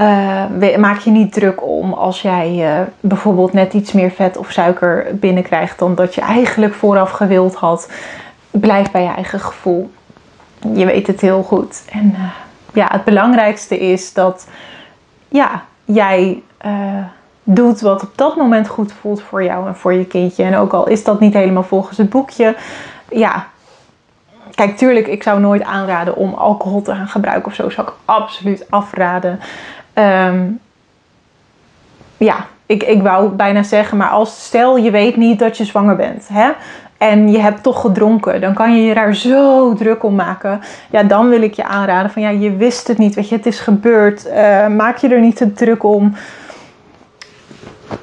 uh, 0.00 0.76
maak 0.76 0.98
je 0.98 1.10
niet 1.10 1.32
druk 1.32 1.66
om 1.66 1.92
als 1.92 2.22
jij 2.22 2.78
uh, 2.80 2.86
bijvoorbeeld 3.00 3.52
net 3.52 3.72
iets 3.72 3.92
meer 3.92 4.10
vet 4.10 4.36
of 4.36 4.50
suiker 4.50 5.06
binnenkrijgt 5.12 5.78
dan 5.78 5.94
dat 5.94 6.14
je 6.14 6.20
eigenlijk 6.20 6.74
vooraf 6.74 7.10
gewild 7.10 7.54
had. 7.54 7.90
Blijf 8.50 8.90
bij 8.90 9.02
je 9.02 9.14
eigen 9.14 9.40
gevoel 9.40 9.90
je 10.74 10.84
weet 10.84 11.06
het 11.06 11.20
heel 11.20 11.42
goed. 11.42 11.82
En 11.90 12.14
uh, 12.16 12.32
ja, 12.72 12.88
het 12.90 13.04
belangrijkste 13.04 13.78
is 13.78 14.12
dat 14.12 14.48
ja, 15.28 15.62
jij 15.84 16.42
uh, 16.66 16.72
doet 17.42 17.80
wat 17.80 18.02
op 18.02 18.12
dat 18.14 18.36
moment 18.36 18.68
goed 18.68 18.92
voelt 18.92 19.22
voor 19.22 19.44
jou 19.44 19.66
en 19.66 19.76
voor 19.76 19.92
je 19.92 20.06
kindje. 20.06 20.44
En 20.44 20.56
ook 20.56 20.72
al 20.72 20.88
is 20.88 21.04
dat 21.04 21.20
niet 21.20 21.34
helemaal 21.34 21.62
volgens 21.62 21.98
het 21.98 22.10
boekje, 22.10 22.56
ja. 23.08 23.46
Kijk, 24.54 24.76
tuurlijk, 24.76 25.06
ik 25.06 25.22
zou 25.22 25.40
nooit 25.40 25.62
aanraden 25.62 26.16
om 26.16 26.34
alcohol 26.34 26.82
te 26.82 26.94
gaan 26.94 27.08
gebruiken 27.08 27.46
of 27.46 27.54
zo. 27.54 27.70
Zou 27.70 27.86
ik 27.86 27.92
absoluut 28.04 28.70
afraden. 28.70 29.40
Um, 29.94 30.60
ja, 32.16 32.46
ik, 32.66 32.82
ik 32.82 33.02
wou 33.02 33.28
bijna 33.28 33.62
zeggen, 33.62 33.96
maar 33.96 34.08
als 34.08 34.44
stel 34.44 34.76
je 34.76 34.90
weet 34.90 35.16
niet 35.16 35.38
dat 35.38 35.56
je 35.56 35.64
zwanger 35.64 35.96
bent. 35.96 36.28
Hè? 36.32 36.50
En 36.98 37.30
je 37.30 37.38
hebt 37.38 37.62
toch 37.62 37.80
gedronken, 37.80 38.40
dan 38.40 38.54
kan 38.54 38.76
je 38.76 38.82
je 38.82 38.94
daar 38.94 39.14
zo 39.14 39.74
druk 39.74 40.02
om 40.02 40.14
maken. 40.14 40.60
Ja, 40.90 41.02
dan 41.02 41.28
wil 41.28 41.42
ik 41.42 41.54
je 41.54 41.64
aanraden 41.64 42.10
van 42.10 42.22
ja, 42.22 42.28
je 42.28 42.56
wist 42.56 42.88
het 42.88 42.98
niet, 42.98 43.14
weet 43.14 43.28
je, 43.28 43.36
het 43.36 43.46
is 43.46 43.60
gebeurd. 43.60 44.26
Uh, 44.26 44.66
maak 44.66 44.96
je 44.96 45.08
er 45.08 45.20
niet 45.20 45.36
te 45.36 45.52
druk 45.52 45.82
om. 45.82 46.14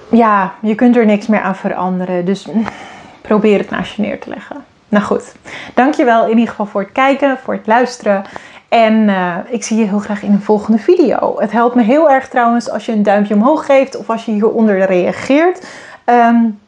Ja, 0.10 0.54
je 0.60 0.76
kunt 0.76 0.96
er 0.96 1.06
niks 1.06 1.28
meer 1.28 1.42
aan 1.42 1.56
veranderen. 1.56 2.26
Dus 2.26 2.48
probeer 3.22 3.58
het 3.58 3.70
naast 3.70 3.96
je 3.96 4.02
neer 4.02 4.20
te 4.20 4.30
leggen. 4.30 4.64
Nou 4.90 5.04
goed, 5.04 5.36
dankjewel 5.74 6.24
in 6.24 6.30
ieder 6.30 6.50
geval 6.50 6.66
voor 6.66 6.82
het 6.82 6.92
kijken, 6.92 7.38
voor 7.44 7.54
het 7.54 7.68
luisteren. 7.68 8.24
En 8.70 8.94
uh, 8.94 9.36
ik 9.48 9.64
zie 9.64 9.78
je 9.78 9.86
heel 9.86 10.00
graag 10.00 10.24
in 10.24 10.32
een 10.32 10.42
volgende 10.42 10.78
video. 10.78 11.36
Het 11.40 11.52
helpt 11.52 11.76
me 11.76 11.84
heel 11.84 12.12
erg 12.12 12.28
trouwens 12.28 12.70
als 12.70 12.86
je 12.86 12.92
een 12.92 13.04
duimpje 13.04 13.34
omhoog 13.34 13.66
geeft 13.66 13.98
of 13.98 14.10
als 14.10 14.26
je 14.26 14.32
hieronder 14.32 14.86
reageert. 14.86 15.68
Um, 16.06 16.60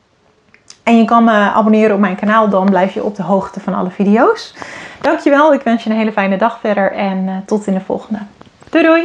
en 0.88 0.98
je 0.98 1.06
kan 1.06 1.24
me 1.24 1.32
abonneren 1.32 1.96
op 1.96 2.00
mijn 2.00 2.16
kanaal, 2.16 2.50
dan 2.50 2.66
blijf 2.66 2.94
je 2.94 3.04
op 3.04 3.16
de 3.16 3.24
hoogte 3.24 3.60
van 3.60 3.74
alle 3.74 3.90
video's. 3.90 4.54
Dankjewel, 5.02 5.54
ik 5.54 5.62
wens 5.62 5.84
je 5.84 5.90
een 5.90 5.96
hele 5.96 6.12
fijne 6.12 6.38
dag 6.38 6.60
verder 6.60 6.92
en 6.92 7.18
uh, 7.28 7.36
tot 7.46 7.68
in 7.68 7.74
de 7.74 7.80
volgende. 7.80 8.20
Doei 8.70 8.86
doei! 8.86 9.04